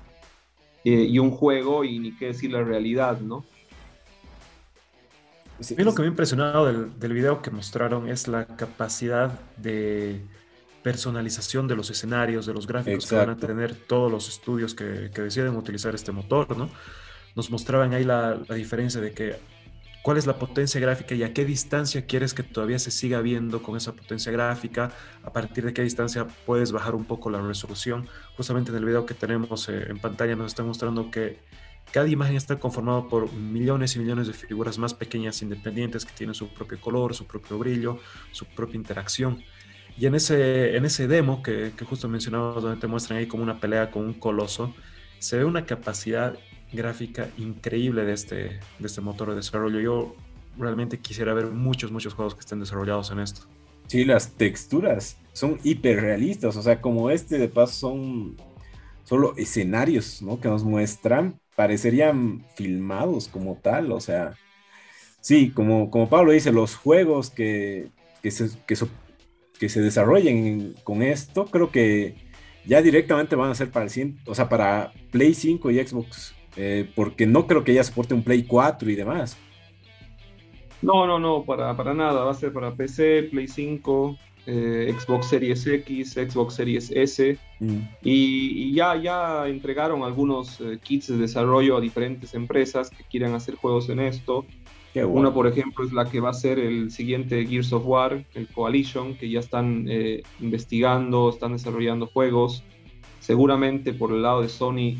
eh, 0.85 0.91
y 0.91 1.19
un 1.19 1.31
juego 1.31 1.83
y 1.83 1.99
ni 1.99 2.15
qué 2.15 2.27
decir 2.27 2.51
la 2.51 2.63
realidad, 2.63 3.19
¿no? 3.19 3.45
Sí, 5.59 5.75
lo 5.77 5.93
que 5.93 6.01
me 6.01 6.07
ha 6.07 6.09
impresionado 6.09 6.65
del, 6.65 6.99
del 6.99 7.13
video 7.13 7.41
que 7.41 7.51
mostraron 7.51 8.09
es 8.09 8.27
la 8.27 8.45
capacidad 8.45 9.39
de 9.57 10.21
personalización 10.83 11.67
de 11.67 11.75
los 11.75 11.89
escenarios, 11.89 12.45
de 12.45 12.53
los 12.53 12.67
gráficos 12.67 13.07
que 13.07 13.15
van 13.15 13.29
a 13.29 13.37
tener 13.37 13.73
todos 13.73 14.11
los 14.11 14.27
estudios 14.27 14.75
que, 14.75 14.83
deciden 14.83 15.55
utilizar 15.55 15.95
este 15.95 16.11
motor, 16.11 16.55
¿no? 16.55 16.69
Nos 17.35 17.49
mostraban 17.49 17.93
ahí 17.93 18.03
la, 18.03 18.35
diferencia 18.53 19.01
de 19.01 19.13
que 19.13 19.37
cuál 20.03 20.17
es 20.17 20.27
la 20.27 20.37
potencia 20.37 20.79
gráfica 20.81 21.15
y 21.15 21.23
a 21.23 21.33
qué 21.33 21.45
distancia 21.45 22.05
quieres 22.05 22.33
que 22.33 22.43
todavía 22.43 22.77
se 22.77 22.91
siga 22.91 23.21
viendo 23.21 23.63
con 23.63 23.77
esa 23.77 23.93
potencia 23.93 24.31
gráfica, 24.31 24.91
a 25.23 25.31
partir 25.31 25.63
de 25.65 25.73
qué 25.73 25.81
distancia 25.81 26.27
puedes 26.45 26.73
bajar 26.73 26.93
un 26.93 27.05
poco 27.05 27.29
la 27.31 27.41
resolución. 27.41 28.07
Justamente 28.35 28.71
en 28.71 28.77
el 28.77 28.85
video 28.85 29.05
que 29.05 29.13
tenemos 29.13 29.69
eh, 29.69 29.85
en 29.89 29.97
pantalla 29.97 30.35
nos 30.35 30.47
están 30.47 30.67
mostrando 30.67 31.09
que 31.09 31.39
cada 31.91 32.09
imagen 32.09 32.35
está 32.35 32.59
conformada 32.59 33.07
por 33.07 33.31
millones 33.31 33.95
y 33.95 33.99
millones 33.99 34.27
de 34.27 34.33
figuras 34.33 34.77
más 34.77 34.93
pequeñas 34.93 35.41
independientes 35.41 36.05
que 36.05 36.13
tienen 36.13 36.35
su 36.35 36.49
propio 36.49 36.81
color, 36.81 37.15
su 37.15 37.25
propio 37.25 37.57
brillo, 37.57 37.97
su 38.31 38.45
propia 38.45 38.75
interacción. 38.75 39.41
Y 39.97 40.05
en 40.05 40.15
ese, 40.15 40.75
en 40.75 40.83
ese 40.83 41.07
demo 41.07 41.41
que, 41.41 41.71
que 41.77 41.85
justo 41.85 42.09
mencionamos, 42.09 42.61
donde 42.61 42.81
te 42.81 42.87
muestran 42.87 43.19
ahí 43.19 43.27
como 43.27 43.43
una 43.43 43.59
pelea 43.59 43.89
con 43.89 44.03
un 44.03 44.13
coloso, 44.15 44.73
se 45.19 45.37
ve 45.37 45.45
una 45.45 45.65
capacidad 45.65 46.37
gráfica 46.73 47.29
increíble 47.37 48.03
de 48.03 48.13
este, 48.13 48.35
de 48.35 48.87
este 48.87 49.01
motor 49.01 49.29
de 49.29 49.35
desarrollo. 49.35 49.79
Yo 49.79 50.15
realmente 50.57 50.99
quisiera 50.99 51.33
ver 51.33 51.47
muchos, 51.47 51.91
muchos 51.91 52.13
juegos 52.13 52.35
que 52.35 52.41
estén 52.41 52.59
desarrollados 52.59 53.11
en 53.11 53.19
esto. 53.19 53.41
Sí, 53.87 54.05
las 54.05 54.31
texturas 54.31 55.17
son 55.33 55.59
hiperrealistas, 55.63 56.55
o 56.55 56.61
sea, 56.61 56.81
como 56.81 57.09
este 57.09 57.37
de 57.37 57.47
paso 57.47 57.73
son 57.73 58.37
solo 59.03 59.35
escenarios, 59.37 60.21
¿no? 60.21 60.39
Que 60.39 60.47
nos 60.47 60.63
muestran, 60.63 61.39
parecerían 61.55 62.45
filmados 62.55 63.27
como 63.27 63.55
tal, 63.61 63.91
o 63.91 63.99
sea, 63.99 64.33
sí, 65.21 65.51
como, 65.51 65.89
como 65.89 66.09
Pablo 66.09 66.31
dice, 66.31 66.51
los 66.51 66.75
juegos 66.75 67.29
que, 67.29 67.89
que, 68.21 68.31
se, 68.31 68.49
que, 68.65 69.69
se 69.69 69.81
desarrollen 69.81 70.75
con 70.83 71.01
esto, 71.01 71.45
creo 71.45 71.71
que 71.71 72.15
ya 72.65 72.81
directamente 72.81 73.35
van 73.35 73.51
a 73.51 73.55
ser 73.55 73.69
para 73.69 73.85
el 73.85 74.15
o 74.25 74.35
sea, 74.35 74.49
para 74.49 74.93
Play 75.11 75.33
5 75.33 75.71
y 75.71 75.85
Xbox, 75.85 76.33
eh, 76.55 76.89
porque 76.95 77.25
no 77.25 77.47
creo 77.47 77.63
que 77.63 77.73
ya 77.73 77.83
soporte 77.83 78.13
un 78.13 78.23
Play 78.23 78.43
4 78.43 78.89
y 78.89 78.95
demás. 78.95 79.37
No, 80.81 81.07
no, 81.07 81.17
no, 81.17 81.43
para, 81.43 81.75
para 81.75 81.93
nada. 81.93 82.23
Va 82.23 82.31
a 82.31 82.35
ser 82.35 82.51
para 82.51 82.75
PC, 82.75 83.29
Play 83.31 83.47
5, 83.47 84.17
eh, 84.45 84.93
Xbox 84.97 85.27
Series 85.27 85.65
X, 85.65 86.13
Xbox 86.13 86.55
Series 86.55 86.91
S. 86.91 87.37
Mm. 87.59 87.77
Y, 88.03 88.73
ya, 88.73 88.95
ya 88.97 89.47
entregaron 89.47 90.03
algunos 90.03 90.59
eh, 90.59 90.79
kits 90.83 91.07
de 91.07 91.17
desarrollo 91.17 91.77
a 91.77 91.81
diferentes 91.81 92.33
empresas 92.33 92.89
que 92.89 93.03
quieran 93.05 93.33
hacer 93.33 93.55
juegos 93.55 93.89
en 93.89 93.99
esto. 93.99 94.45
Una, 94.95 95.33
por 95.33 95.47
ejemplo, 95.47 95.83
es 95.83 95.91
la 95.91 96.05
que 96.05 96.19
va 96.19 96.29
a 96.29 96.33
ser 96.33 96.59
el 96.59 96.91
siguiente 96.91 97.47
Gears 97.47 97.73
of 97.73 97.83
War, 97.85 98.23
el 98.35 98.47
Coalition, 98.47 99.15
que 99.15 99.27
ya 99.27 99.39
están 99.39 99.87
eh, 99.89 100.21
investigando, 100.39 101.29
están 101.29 101.53
desarrollando 101.53 102.05
juegos. 102.05 102.63
Seguramente 103.19 103.93
por 103.93 104.11
el 104.11 104.21
lado 104.21 104.43
de 104.43 104.49
Sony, 104.49 104.97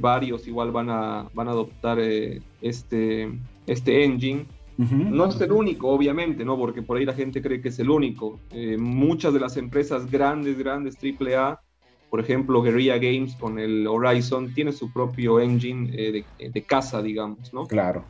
varios 0.00 0.46
igual 0.48 0.70
van 0.72 0.88
a, 0.88 1.28
van 1.34 1.48
a 1.48 1.50
adoptar 1.50 1.98
este, 1.98 3.30
este 3.66 4.04
engine 4.04 4.46
no 4.76 5.26
es 5.26 5.40
el 5.40 5.52
único, 5.52 5.88
obviamente, 5.88 6.44
¿no? 6.44 6.58
Porque 6.58 6.82
por 6.82 6.96
ahí 6.96 7.04
la 7.04 7.14
gente 7.14 7.40
cree 7.40 7.60
que 7.60 7.68
es 7.68 7.78
el 7.78 7.90
único. 7.90 8.40
Eh, 8.50 8.76
muchas 8.76 9.32
de 9.32 9.40
las 9.40 9.56
empresas 9.56 10.10
grandes, 10.10 10.58
grandes, 10.58 10.96
AAA, 10.96 11.60
por 12.10 12.20
ejemplo, 12.20 12.60
Guerrilla 12.60 12.98
Games 12.98 13.36
con 13.36 13.58
el 13.58 13.86
Horizon, 13.86 14.52
tiene 14.52 14.72
su 14.72 14.92
propio 14.92 15.38
engine 15.38 15.90
eh, 15.92 16.24
de, 16.38 16.62
casa, 16.62 17.02
digamos, 17.02 17.52
¿no? 17.52 17.66
Claro. 17.66 18.04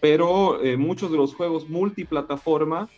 Pero 0.00 0.62
eh, 0.62 0.76
muchos 0.76 1.10
de 1.10 1.16
los 1.16 1.34
juegos 1.34 1.70
multiplataforma 1.70 2.88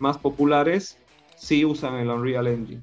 más 0.00 0.18
populares 0.18 0.98
sí 1.36 1.64
usan 1.64 1.94
el 1.96 2.08
Unreal 2.08 2.48
Engine. 2.48 2.82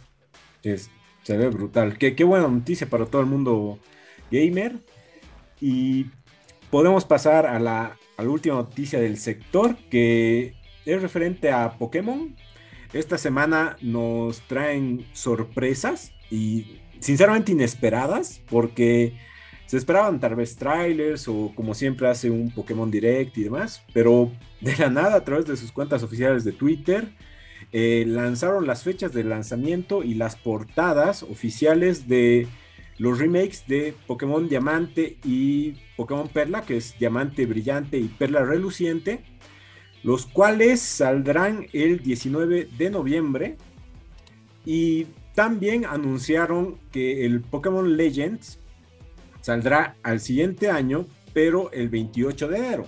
se 1.24 1.38
ve 1.38 1.50
brutal. 1.50 1.98
Qué, 1.98 2.16
qué 2.16 2.24
buena 2.24 2.48
noticia 2.48 2.90
para 2.90 3.06
todo 3.06 3.22
el 3.22 3.28
mundo 3.28 3.80
gamer. 4.32 4.80
Y 5.60 6.08
podemos 6.70 7.06
pasar 7.06 7.46
a 7.46 7.60
la 7.60 7.98
última 8.18 8.56
noticia 8.56 9.00
del 9.00 9.18
sector 9.18 9.76
que 9.90 10.56
es 10.86 11.02
referente 11.02 11.52
a 11.52 11.78
Pokémon. 11.78 12.36
Esta 12.94 13.18
semana 13.18 13.78
nos 13.82 14.42
traen 14.42 15.06
sorpresas 15.14 16.14
y 16.30 16.80
sinceramente 17.00 17.52
inesperadas 17.52 18.42
porque 18.50 19.18
se 19.66 19.78
esperaban 19.78 20.20
tal 20.20 20.36
vez 20.36 20.56
trailers 20.56 21.28
o 21.28 21.52
como 21.56 21.74
siempre 21.74 22.08
hace 22.08 22.30
un 22.30 22.52
Pokémon 22.52 22.92
Direct 22.92 23.38
y 23.38 23.44
demás, 23.44 23.84
pero 23.94 24.32
de 24.62 24.76
la 24.78 24.90
nada 24.90 25.16
a 25.16 25.24
través 25.24 25.46
de 25.46 25.58
sus 25.58 25.72
cuentas 25.72 26.04
oficiales 26.04 26.44
de 26.44 26.52
Twitter 26.52 27.10
eh, 27.72 28.04
lanzaron 28.08 28.68
las 28.68 28.84
fechas 28.84 29.14
de 29.14 29.24
lanzamiento 29.24 30.04
y 30.04 30.14
las 30.14 30.36
portadas 30.36 31.24
oficiales 31.24 32.08
de 32.08 32.48
los 32.98 33.20
remakes 33.20 33.66
de 33.68 33.96
Pokémon 34.08 34.48
Diamante 34.48 35.18
y 35.24 35.74
Pokémon 35.98 36.28
Perla, 36.28 36.62
que 36.62 36.78
es 36.78 36.98
Diamante 37.00 37.46
Brillante 37.46 37.98
y 37.98 38.08
Perla 38.08 38.44
Reluciente, 38.44 39.22
los 40.04 40.26
cuales 40.26 40.82
saldrán 40.82 41.68
el 41.74 42.02
19 42.02 42.70
de 42.78 42.90
noviembre. 42.90 43.58
Y 44.66 45.08
también 45.36 45.86
anunciaron 45.86 46.78
que 46.92 47.26
el 47.26 47.42
Pokémon 47.42 47.98
Legends 47.98 48.60
saldrá 49.42 49.96
al 50.04 50.20
siguiente 50.20 50.70
año, 50.70 51.08
pero 51.34 51.72
el 51.72 51.90
28 51.90 52.48
de 52.48 52.58
enero. 52.58 52.86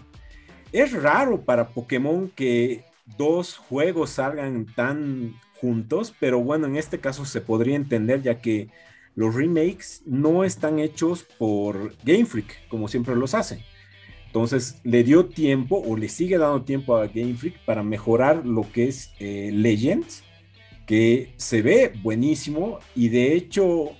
Es 0.71 0.93
raro 0.93 1.41
para 1.41 1.69
Pokémon 1.69 2.29
que 2.29 2.83
dos 3.17 3.57
juegos 3.57 4.11
salgan 4.11 4.65
tan 4.65 5.35
juntos, 5.59 6.13
pero 6.19 6.39
bueno, 6.41 6.67
en 6.67 6.75
este 6.75 6.99
caso 6.99 7.25
se 7.25 7.41
podría 7.41 7.75
entender 7.75 8.21
ya 8.21 8.41
que 8.41 8.69
los 9.15 9.33
remakes 9.33 10.01
no 10.05 10.43
están 10.43 10.79
hechos 10.79 11.25
por 11.37 11.95
Game 12.03 12.25
Freak, 12.25 12.67
como 12.67 12.87
siempre 12.87 13.15
los 13.15 13.33
hace. 13.33 13.63
Entonces 14.27 14.81
le 14.83 15.03
dio 15.03 15.27
tiempo 15.27 15.81
o 15.85 15.95
le 15.95 16.09
sigue 16.09 16.37
dando 16.37 16.63
tiempo 16.63 16.97
a 16.97 17.07
Game 17.07 17.35
Freak 17.35 17.63
para 17.65 17.83
mejorar 17.83 18.45
lo 18.45 18.69
que 18.69 18.89
es 18.89 19.11
eh, 19.19 19.49
Legends, 19.53 20.23
que 20.85 21.33
se 21.37 21.61
ve 21.61 21.93
buenísimo 22.03 22.79
y 22.95 23.07
de 23.09 23.33
hecho 23.33 23.91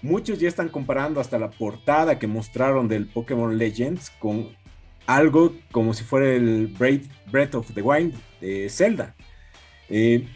muchos 0.00 0.40
ya 0.40 0.48
están 0.48 0.70
comparando 0.70 1.20
hasta 1.20 1.38
la 1.38 1.50
portada 1.50 2.18
que 2.18 2.26
mostraron 2.26 2.88
del 2.88 3.06
Pokémon 3.06 3.58
Legends 3.58 4.10
con 4.18 4.48
algo 5.06 5.54
como 5.70 5.92
si 5.92 6.04
fuera 6.04 6.32
el 6.32 6.68
Breath 7.30 7.54
of 7.54 7.72
the 7.74 7.82
Wild 7.82 8.14
de 8.40 8.68
Zelda. 8.70 9.14
Eh, 9.90 10.26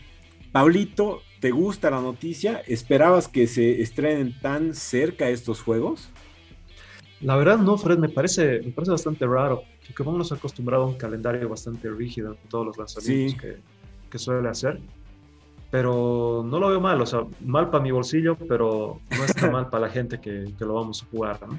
Pablito, 0.52 1.22
¿Te 1.40 1.50
gusta 1.50 1.90
la 1.90 2.00
noticia? 2.00 2.62
¿Esperabas 2.66 3.28
que 3.28 3.46
se 3.46 3.80
estrenen 3.82 4.38
tan 4.40 4.74
cerca 4.74 5.28
estos 5.28 5.62
juegos? 5.62 6.08
La 7.20 7.36
verdad 7.36 7.58
no, 7.58 7.76
Fred, 7.78 7.98
me 7.98 8.08
parece, 8.08 8.60
me 8.62 8.72
parece 8.72 8.92
bastante 8.92 9.26
raro, 9.26 9.62
porque 9.86 10.02
vamos 10.02 10.32
acostumbrado 10.32 10.84
a 10.84 10.86
un 10.86 10.96
calendario 10.96 11.48
bastante 11.48 11.90
rígido 11.90 12.32
en 12.32 12.48
todos 12.48 12.66
los 12.66 12.78
lanzamientos 12.78 13.40
que, 13.40 13.56
que, 14.10 14.18
suele 14.18 14.48
hacer. 14.48 14.80
Pero 15.70 16.44
no 16.46 16.58
lo 16.58 16.68
veo 16.68 16.80
mal, 16.80 17.00
o 17.00 17.06
sea, 17.06 17.20
mal 17.40 17.70
para 17.70 17.82
mi 17.82 17.90
bolsillo, 17.90 18.36
pero 18.36 19.00
no 19.10 19.24
está 19.24 19.50
mal 19.50 19.68
para 19.70 19.86
la 19.86 19.92
gente 19.92 20.20
que, 20.20 20.52
que, 20.58 20.64
lo 20.64 20.74
vamos 20.74 21.02
a 21.02 21.06
jugar, 21.06 21.40
¿no? 21.46 21.58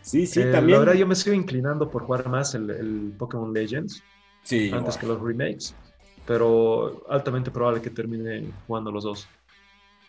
Sí, 0.00 0.26
sí, 0.26 0.40
eh, 0.40 0.46
también. 0.46 0.78
La 0.78 0.84
verdad 0.84 0.98
yo 0.98 1.06
me 1.06 1.14
sigo 1.14 1.34
inclinando 1.34 1.90
por 1.90 2.02
jugar 2.04 2.28
más 2.28 2.54
el, 2.54 2.70
el 2.70 3.12
Pokémon 3.18 3.52
Legends 3.52 4.02
sí, 4.42 4.70
antes 4.72 4.96
que 4.96 5.06
los 5.06 5.20
remakes 5.20 5.74
pero 6.26 7.04
altamente 7.08 7.50
probable 7.50 7.80
que 7.82 7.90
termine 7.90 8.44
jugando 8.66 8.90
los 8.92 9.04
dos. 9.04 9.28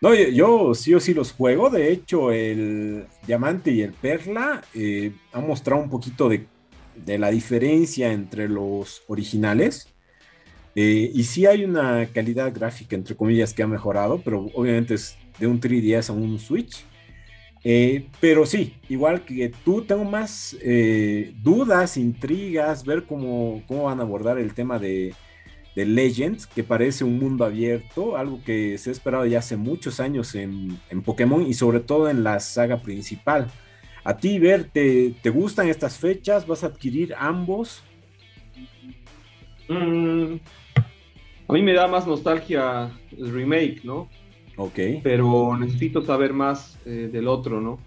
No, 0.04 0.13
yo, 0.13 0.76
sí 0.76 0.93
o 0.93 0.99
sí 0.99 1.13
los 1.13 1.32
juego. 1.32 1.69
De 1.69 1.89
hecho, 1.89 2.32
el 2.32 3.06
Diamante 3.26 3.71
y 3.71 3.82
el 3.82 3.93
Perla 3.93 4.62
eh, 4.73 5.13
han 5.32 5.47
mostrado 5.47 5.82
un 5.82 5.89
poquito 5.89 6.28
de, 6.28 6.45
la 7.17 7.32
diferencia 7.32 8.12
entre 8.12 8.49
los 8.49 9.04
originales. 9.08 9.88
Eh, 10.76 11.10
y 11.13 11.23
sí 11.23 11.45
hay 11.45 11.63
una 11.63 12.08
calidad 12.08 12.54
gráfica, 12.54 12.97
entre 12.97 13.15
comillas, 13.15 13.54
que 13.54 13.63
ha 13.63 13.67
mejorado, 13.67 14.21
pero 14.21 14.49
obviamente 14.54 14.95
es 14.95 15.17
de 15.39 15.47
un 15.47 15.62
3DS 15.62 16.10
a 16.10 16.12
un 16.12 16.38
Switch. 16.38 16.84
Eh, 17.63 18.10
pero 18.19 18.45
sí, 18.45 18.76
igual 18.89 19.23
que 19.23 19.54
tú, 19.63 19.84
tengo 19.84 20.04
más 20.04 20.58
dudas, 21.41 21.95
intrigas, 21.95 22.84
ver 22.84 23.06
cómo, 23.06 23.63
cómo 23.69 23.84
van 23.84 24.02
a 24.02 24.04
abordar 24.04 24.38
el 24.38 24.54
tema 24.54 24.80
de, 24.80 25.13
de 25.76 25.86
Legends, 25.86 26.46
que 26.46 26.64
parece 26.64 27.04
un 27.04 27.18
mundo 27.18 27.46
abierto, 27.46 28.16
algo 28.16 28.42
que 28.44 28.78
se 28.78 28.90
ha 28.90 28.94
esperado 28.94 29.26
ya 29.26 29.40
hace 29.40 29.58
muchos 29.58 30.00
años 30.00 30.36
en, 30.36 30.80
Pokémon 31.04 31.42
y 31.46 31.54
sobre 31.54 31.80
todo 31.80 32.10
en 32.10 32.24
la 32.24 32.40
saga 32.40 32.78
principal. 32.78 33.48
A 34.04 34.18
ti, 34.18 34.38
Ver, 34.38 34.70
¿te, 34.70 35.14
gustan 35.30 35.70
estas 35.70 35.98
fechas? 35.98 36.46
¿Vas 36.46 36.64
a 36.64 36.68
adquirir 36.68 37.16
ambos? 37.18 37.84
Mm, 39.68 40.36
a 41.48 41.54
mí 41.54 41.62
me 41.62 41.74
da 41.74 41.88
más 41.88 42.06
nostalgia 42.06 42.92
el 43.18 43.34
remake, 43.34 43.82
¿no? 43.84 44.10
Ok. 44.58 44.80
Pero 45.02 45.58
necesito 45.58 46.04
saber 46.04 46.34
más 46.34 46.78
eh, 46.86 47.10
del 47.12 47.28
otro, 47.28 47.60
¿no? 47.62 47.80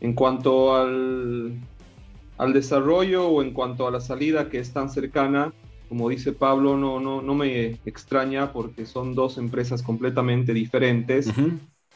En 0.00 0.14
cuanto 0.14 0.74
al, 0.74 1.60
al 2.38 2.52
desarrollo 2.52 3.28
o 3.28 3.42
en 3.42 3.52
cuanto 3.52 3.86
a 3.86 3.90
la 3.90 4.00
salida 4.00 4.48
que 4.48 4.58
es 4.58 4.72
tan 4.72 4.88
cercana, 4.88 5.52
como 5.90 6.08
dice 6.08 6.32
Pablo, 6.32 6.76
no, 6.76 7.00
no, 7.00 7.20
no 7.20 7.34
me 7.34 7.80
extraña 7.84 8.52
porque 8.52 8.86
son 8.86 9.16
dos 9.16 9.38
empresas 9.38 9.82
completamente 9.82 10.54
diferentes. 10.54 11.28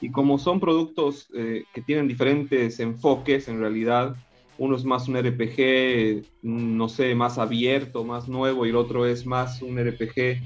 Y 0.00 0.10
como 0.10 0.36
son 0.40 0.58
productos 0.58 1.28
eh, 1.32 1.62
que 1.72 1.80
tienen 1.80 2.08
diferentes 2.08 2.80
enfoques 2.80 3.46
en 3.46 3.60
realidad, 3.60 4.16
uno 4.58 4.74
es 4.74 4.84
más 4.84 5.06
un 5.06 5.16
RPG, 5.16 6.24
no 6.42 6.88
sé, 6.88 7.14
más 7.14 7.38
abierto, 7.38 8.02
más 8.02 8.28
nuevo, 8.28 8.66
y 8.66 8.70
el 8.70 8.76
otro 8.76 9.06
es 9.06 9.26
más 9.26 9.62
un 9.62 9.78
RPG 9.78 10.42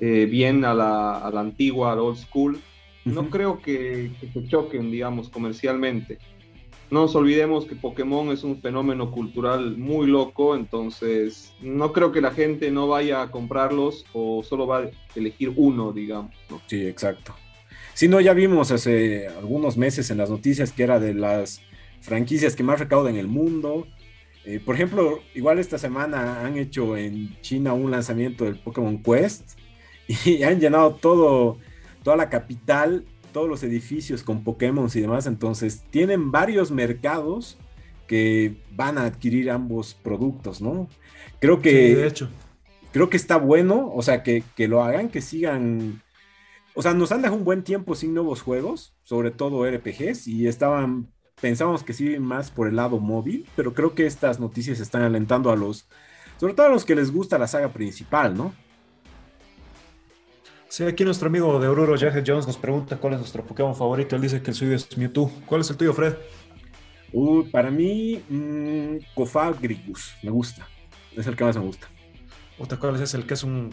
eh, 0.00 0.26
bien 0.30 0.62
a 0.66 0.74
la, 0.74 1.16
a 1.16 1.30
la, 1.30 1.40
antigua, 1.40 1.92
al 1.92 2.00
old 2.00 2.18
school. 2.18 2.60
No 3.06 3.30
creo 3.30 3.62
que, 3.62 4.10
que, 4.20 4.28
se 4.28 4.46
choquen, 4.46 4.90
digamos, 4.90 5.30
comercialmente. 5.30 6.18
No 6.92 7.00
nos 7.00 7.14
olvidemos 7.14 7.64
que 7.64 7.74
Pokémon 7.74 8.32
es 8.32 8.44
un 8.44 8.60
fenómeno 8.60 9.10
cultural 9.12 9.78
muy 9.78 10.06
loco, 10.06 10.54
entonces 10.54 11.54
no 11.62 11.90
creo 11.90 12.12
que 12.12 12.20
la 12.20 12.32
gente 12.32 12.70
no 12.70 12.86
vaya 12.86 13.22
a 13.22 13.30
comprarlos 13.30 14.04
o 14.12 14.42
solo 14.42 14.66
va 14.66 14.80
a 14.80 14.90
elegir 15.14 15.54
uno, 15.56 15.94
digamos. 15.94 16.34
Sí, 16.66 16.86
exacto. 16.86 17.34
Si 17.94 18.08
no, 18.08 18.20
ya 18.20 18.34
vimos 18.34 18.70
hace 18.72 19.26
algunos 19.26 19.78
meses 19.78 20.10
en 20.10 20.18
las 20.18 20.28
noticias 20.28 20.70
que 20.70 20.82
era 20.82 21.00
de 21.00 21.14
las 21.14 21.62
franquicias 22.02 22.54
que 22.54 22.62
más 22.62 22.78
recaudan 22.78 23.14
en 23.14 23.20
el 23.20 23.28
mundo. 23.28 23.86
Eh, 24.44 24.60
por 24.62 24.74
ejemplo, 24.74 25.20
igual 25.34 25.58
esta 25.58 25.78
semana 25.78 26.44
han 26.44 26.58
hecho 26.58 26.98
en 26.98 27.40
China 27.40 27.72
un 27.72 27.90
lanzamiento 27.90 28.44
del 28.44 28.58
Pokémon 28.58 29.02
Quest 29.02 29.58
y 30.26 30.42
han 30.42 30.60
llenado 30.60 30.96
todo, 30.96 31.56
toda 32.02 32.16
la 32.18 32.28
capital, 32.28 33.06
todos 33.32 33.48
los 33.48 33.62
edificios 33.62 34.22
con 34.22 34.44
Pokémon 34.44 34.88
y 34.94 35.00
demás. 35.00 35.26
Entonces, 35.26 35.82
tienen 35.90 36.30
varios 36.30 36.70
mercados 36.70 37.58
que 38.06 38.56
van 38.72 38.98
a 38.98 39.04
adquirir 39.04 39.50
ambos 39.50 39.94
productos, 39.94 40.60
¿no? 40.60 40.88
Creo 41.40 41.60
que. 41.60 41.96
de 41.96 42.06
hecho. 42.06 42.28
Creo 42.92 43.08
que 43.08 43.16
está 43.16 43.38
bueno, 43.38 43.90
o 43.94 44.02
sea, 44.02 44.22
que, 44.22 44.44
que 44.54 44.68
lo 44.68 44.84
hagan, 44.84 45.08
que 45.08 45.22
sigan 45.22 46.02
o 46.74 46.82
sea, 46.82 46.94
nos 46.94 47.12
han 47.12 47.20
dejado 47.22 47.38
un 47.38 47.44
buen 47.44 47.62
tiempo 47.62 47.94
sin 47.94 48.14
nuevos 48.14 48.40
juegos, 48.40 48.94
sobre 49.02 49.30
todo 49.30 49.68
RPGs, 49.70 50.26
y 50.26 50.46
estaban, 50.46 51.08
pensábamos 51.40 51.82
que 51.82 51.92
sí 51.92 52.18
más 52.18 52.50
por 52.50 52.66
el 52.68 52.76
lado 52.76 52.98
móvil, 52.98 53.46
pero 53.56 53.74
creo 53.74 53.94
que 53.94 54.06
estas 54.06 54.40
noticias 54.40 54.80
están 54.80 55.02
alentando 55.02 55.50
a 55.50 55.56
los, 55.56 55.86
sobre 56.38 56.54
todo 56.54 56.66
a 56.66 56.70
los 56.70 56.84
que 56.84 56.94
les 56.94 57.12
gusta 57.12 57.38
la 57.38 57.46
saga 57.46 57.72
principal, 57.72 58.34
¿no? 58.36 58.54
Sí, 60.72 60.84
aquí 60.84 61.04
nuestro 61.04 61.28
amigo 61.28 61.60
de 61.60 61.68
Oruro, 61.68 61.96
Jack 61.96 62.24
Jones, 62.26 62.46
nos 62.46 62.56
pregunta 62.56 62.96
cuál 62.96 63.12
es 63.12 63.18
nuestro 63.18 63.44
Pokémon 63.44 63.76
favorito. 63.76 64.16
Él 64.16 64.22
dice 64.22 64.40
que 64.40 64.52
el 64.52 64.56
suyo 64.56 64.74
es 64.74 64.96
Mewtwo. 64.96 65.30
¿Cuál 65.44 65.60
es 65.60 65.68
el 65.68 65.76
tuyo, 65.76 65.92
Fred? 65.92 66.14
Uh, 67.12 67.44
para 67.50 67.70
mí, 67.70 68.24
mmm, 68.26 68.96
me 70.22 70.30
gusta. 70.30 70.66
Es 71.14 71.26
el 71.26 71.36
que 71.36 71.44
más 71.44 71.58
me 71.58 71.62
gusta. 71.62 71.88
¿Cuál 72.80 73.02
es 73.02 73.12
el 73.12 73.26
que 73.26 73.34
es 73.34 73.44
un 73.44 73.70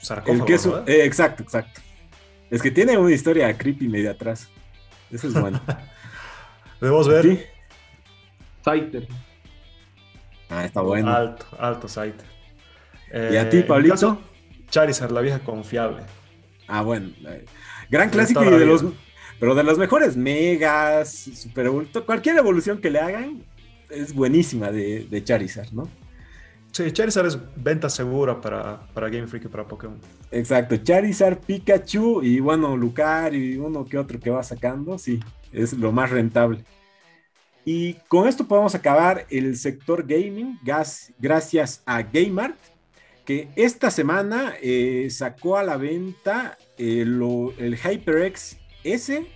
sarcófago? 0.00 0.40
El 0.40 0.44
que 0.44 0.54
es 0.54 0.66
eh, 0.66 1.04
exacto, 1.04 1.44
exacto. 1.44 1.80
Es 2.50 2.60
que 2.60 2.72
tiene 2.72 2.98
una 2.98 3.12
historia 3.12 3.56
creepy 3.56 3.86
media 3.86 4.10
atrás. 4.10 4.48
Eso 5.12 5.28
es 5.28 5.40
bueno. 5.40 5.60
Debemos 6.80 7.06
ver. 7.06 7.22
¿Sí? 7.26 7.40
Saiter. 8.64 9.06
Ah, 10.48 10.64
está 10.64 10.80
bueno. 10.80 11.14
Alto, 11.14 11.46
alto 11.60 11.86
Saiter. 11.86 12.26
¿Y 13.30 13.36
a 13.36 13.48
ti, 13.48 13.58
eh, 13.58 13.62
Pablito? 13.62 14.20
Charizard, 14.68 15.12
la 15.12 15.20
vieja 15.20 15.38
confiable. 15.38 16.02
Ah, 16.66 16.82
bueno. 16.82 17.10
Eh, 17.26 17.44
gran 17.90 18.10
clásico 18.10 18.44
y 18.44 18.50
de 18.50 18.66
los. 18.66 18.84
Pero 19.40 19.54
de 19.54 19.64
los 19.64 19.78
mejores 19.78 20.16
megas, 20.16 21.10
super 21.10 21.70
cualquier 22.06 22.38
evolución 22.38 22.80
que 22.80 22.90
le 22.90 23.00
hagan 23.00 23.42
es 23.90 24.14
buenísima 24.14 24.70
de, 24.70 25.06
de 25.10 25.24
Charizard, 25.24 25.72
¿no? 25.72 25.88
Sí, 26.72 26.90
Charizard 26.90 27.26
es 27.26 27.38
venta 27.56 27.88
segura 27.88 28.40
para, 28.40 28.80
para 28.92 29.08
Game 29.08 29.26
Freak 29.26 29.44
y 29.44 29.48
para 29.48 29.66
Pokémon. 29.66 29.98
Exacto, 30.30 30.76
Charizard, 30.76 31.38
Pikachu 31.38 32.22
y 32.22 32.40
bueno, 32.40 32.76
Lucar 32.76 33.34
y 33.34 33.56
uno 33.56 33.84
que 33.84 33.96
otro 33.98 34.18
que 34.18 34.30
va 34.30 34.42
sacando, 34.42 34.98
sí, 34.98 35.20
es 35.52 35.72
lo 35.72 35.92
más 35.92 36.10
rentable. 36.10 36.64
Y 37.64 37.94
con 38.08 38.28
esto 38.28 38.46
podemos 38.46 38.74
acabar 38.74 39.24
el 39.30 39.56
sector 39.56 40.04
gaming, 40.06 40.58
gracias 41.18 41.82
a 41.86 42.02
Gamart, 42.02 42.58
que 43.24 43.48
esta 43.56 43.90
semana 43.90 44.54
eh, 44.60 45.08
sacó 45.10 45.56
a 45.56 45.62
la 45.62 45.76
venta 45.76 46.58
eh, 46.78 47.00
el 47.58 47.76
HyperX 47.76 48.58
S, 48.84 49.26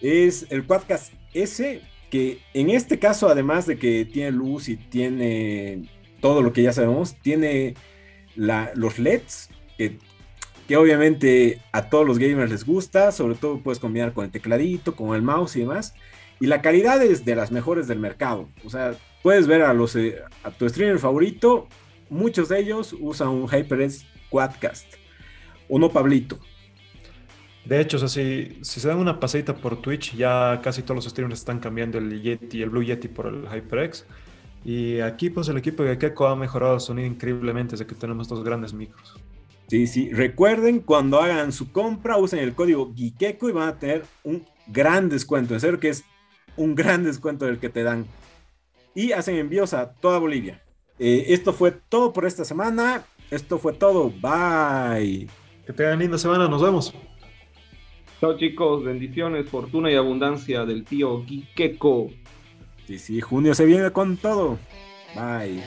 es 0.00 0.46
el 0.50 0.66
Quadcast 0.66 1.12
S, 1.32 1.80
que 2.10 2.40
en 2.54 2.70
este 2.70 2.98
caso, 2.98 3.28
además 3.28 3.66
de 3.66 3.78
que 3.78 4.04
tiene 4.04 4.32
luz 4.32 4.68
y 4.68 4.76
tiene 4.76 5.88
todo 6.20 6.42
lo 6.42 6.52
que 6.52 6.62
ya 6.62 6.72
sabemos. 6.72 7.16
Tiene 7.22 7.74
los 8.34 8.98
LEDs, 8.98 9.50
que, 9.78 9.98
que, 10.68 10.76
obviamente 10.76 11.62
a 11.72 11.88
todos 11.88 12.06
los 12.06 12.18
gamers 12.18 12.50
les 12.50 12.64
gusta, 12.64 13.12
sobre 13.12 13.36
todo 13.36 13.60
puedes 13.60 13.78
combinar 13.78 14.12
con 14.12 14.24
el 14.24 14.30
tecladito, 14.30 14.96
con 14.96 15.14
el 15.14 15.22
mouse 15.22 15.56
y 15.56 15.60
demás. 15.60 15.94
Y 16.40 16.46
la 16.46 16.60
calidad 16.60 17.02
es 17.02 17.24
de 17.24 17.34
las 17.34 17.50
mejores 17.50 17.86
del 17.86 17.98
mercado. 17.98 18.48
O 18.64 18.70
sea, 18.70 18.94
puedes 19.22 19.46
ver 19.46 19.62
a, 19.62 19.72
los, 19.72 19.96
eh, 19.96 20.18
a 20.42 20.50
tu 20.50 20.68
streamer 20.68 20.98
favorito, 20.98 21.68
muchos 22.08 22.48
de 22.48 22.60
ellos 22.60 22.94
usan 22.98 23.28
un 23.28 23.48
HyperX 23.48 24.04
Quadcast. 24.30 24.86
¿O 25.68 25.78
no, 25.78 25.90
Pablito? 25.90 26.38
De 27.64 27.80
hecho, 27.80 27.98
si, 28.08 28.58
se 28.62 28.88
dan 28.88 28.98
una 28.98 29.18
paseita 29.18 29.56
por 29.56 29.80
Twitch, 29.80 30.14
ya 30.14 30.60
casi 30.62 30.82
todos 30.82 30.96
los 30.96 31.10
streamers 31.10 31.40
están 31.40 31.58
cambiando 31.58 31.98
el 31.98 32.22
Yeti, 32.22 32.62
el 32.62 32.70
Blue 32.70 32.84
Yeti 32.84 33.08
por 33.08 33.26
el 33.26 33.48
HyperX. 33.48 34.06
Y 34.64 35.00
aquí 35.00 35.30
pues 35.30 35.48
el 35.48 35.56
equipo 35.56 35.82
de 35.82 35.96
Gekko 35.96 36.26
ha 36.26 36.36
mejorado 36.36 36.74
el 36.74 36.80
sonido 36.80 37.06
increíblemente 37.06 37.72
desde 37.72 37.86
que 37.86 37.94
tenemos 37.94 38.26
estos 38.26 38.42
grandes 38.44 38.72
micros. 38.72 39.14
Sí, 39.68 39.86
sí. 39.86 40.12
Recuerden, 40.12 40.80
cuando 40.80 41.20
hagan 41.20 41.52
su 41.52 41.72
compra, 41.72 42.18
usen 42.18 42.38
el 42.40 42.54
código 42.54 42.92
GIKEKO 42.94 43.48
y 43.48 43.52
van 43.52 43.68
a 43.68 43.78
tener 43.78 44.04
un 44.22 44.44
gran 44.68 45.08
descuento. 45.08 45.54
En 45.54 45.60
serio 45.60 45.80
que 45.80 45.88
es 45.88 46.04
un 46.56 46.74
gran 46.74 47.04
descuento 47.04 47.46
del 47.46 47.58
que 47.58 47.68
te 47.68 47.82
dan. 47.82 48.06
Y 48.94 49.12
hacen 49.12 49.36
envíos 49.36 49.74
a 49.74 49.92
toda 49.92 50.18
Bolivia. 50.18 50.62
Eh, 50.98 51.26
esto 51.28 51.52
fue 51.52 51.72
todo 51.72 52.12
por 52.12 52.26
esta 52.26 52.44
semana. 52.44 53.04
Esto 53.30 53.58
fue 53.58 53.72
todo. 53.72 54.10
Bye. 54.10 55.28
Que 55.66 55.72
tengan 55.72 55.98
linda 55.98 56.18
semana. 56.18 56.48
Nos 56.48 56.62
vemos. 56.62 56.94
Chao 58.20 58.36
chicos. 58.38 58.84
Bendiciones, 58.84 59.48
fortuna 59.48 59.90
y 59.90 59.94
abundancia 59.94 60.64
del 60.64 60.84
tío 60.84 61.24
GIKEKO. 61.24 62.10
Sí, 62.86 62.98
sí, 62.98 63.20
junio 63.20 63.54
se 63.54 63.64
viene 63.64 63.90
con 63.90 64.16
todo. 64.16 64.58
Bye. 65.14 65.62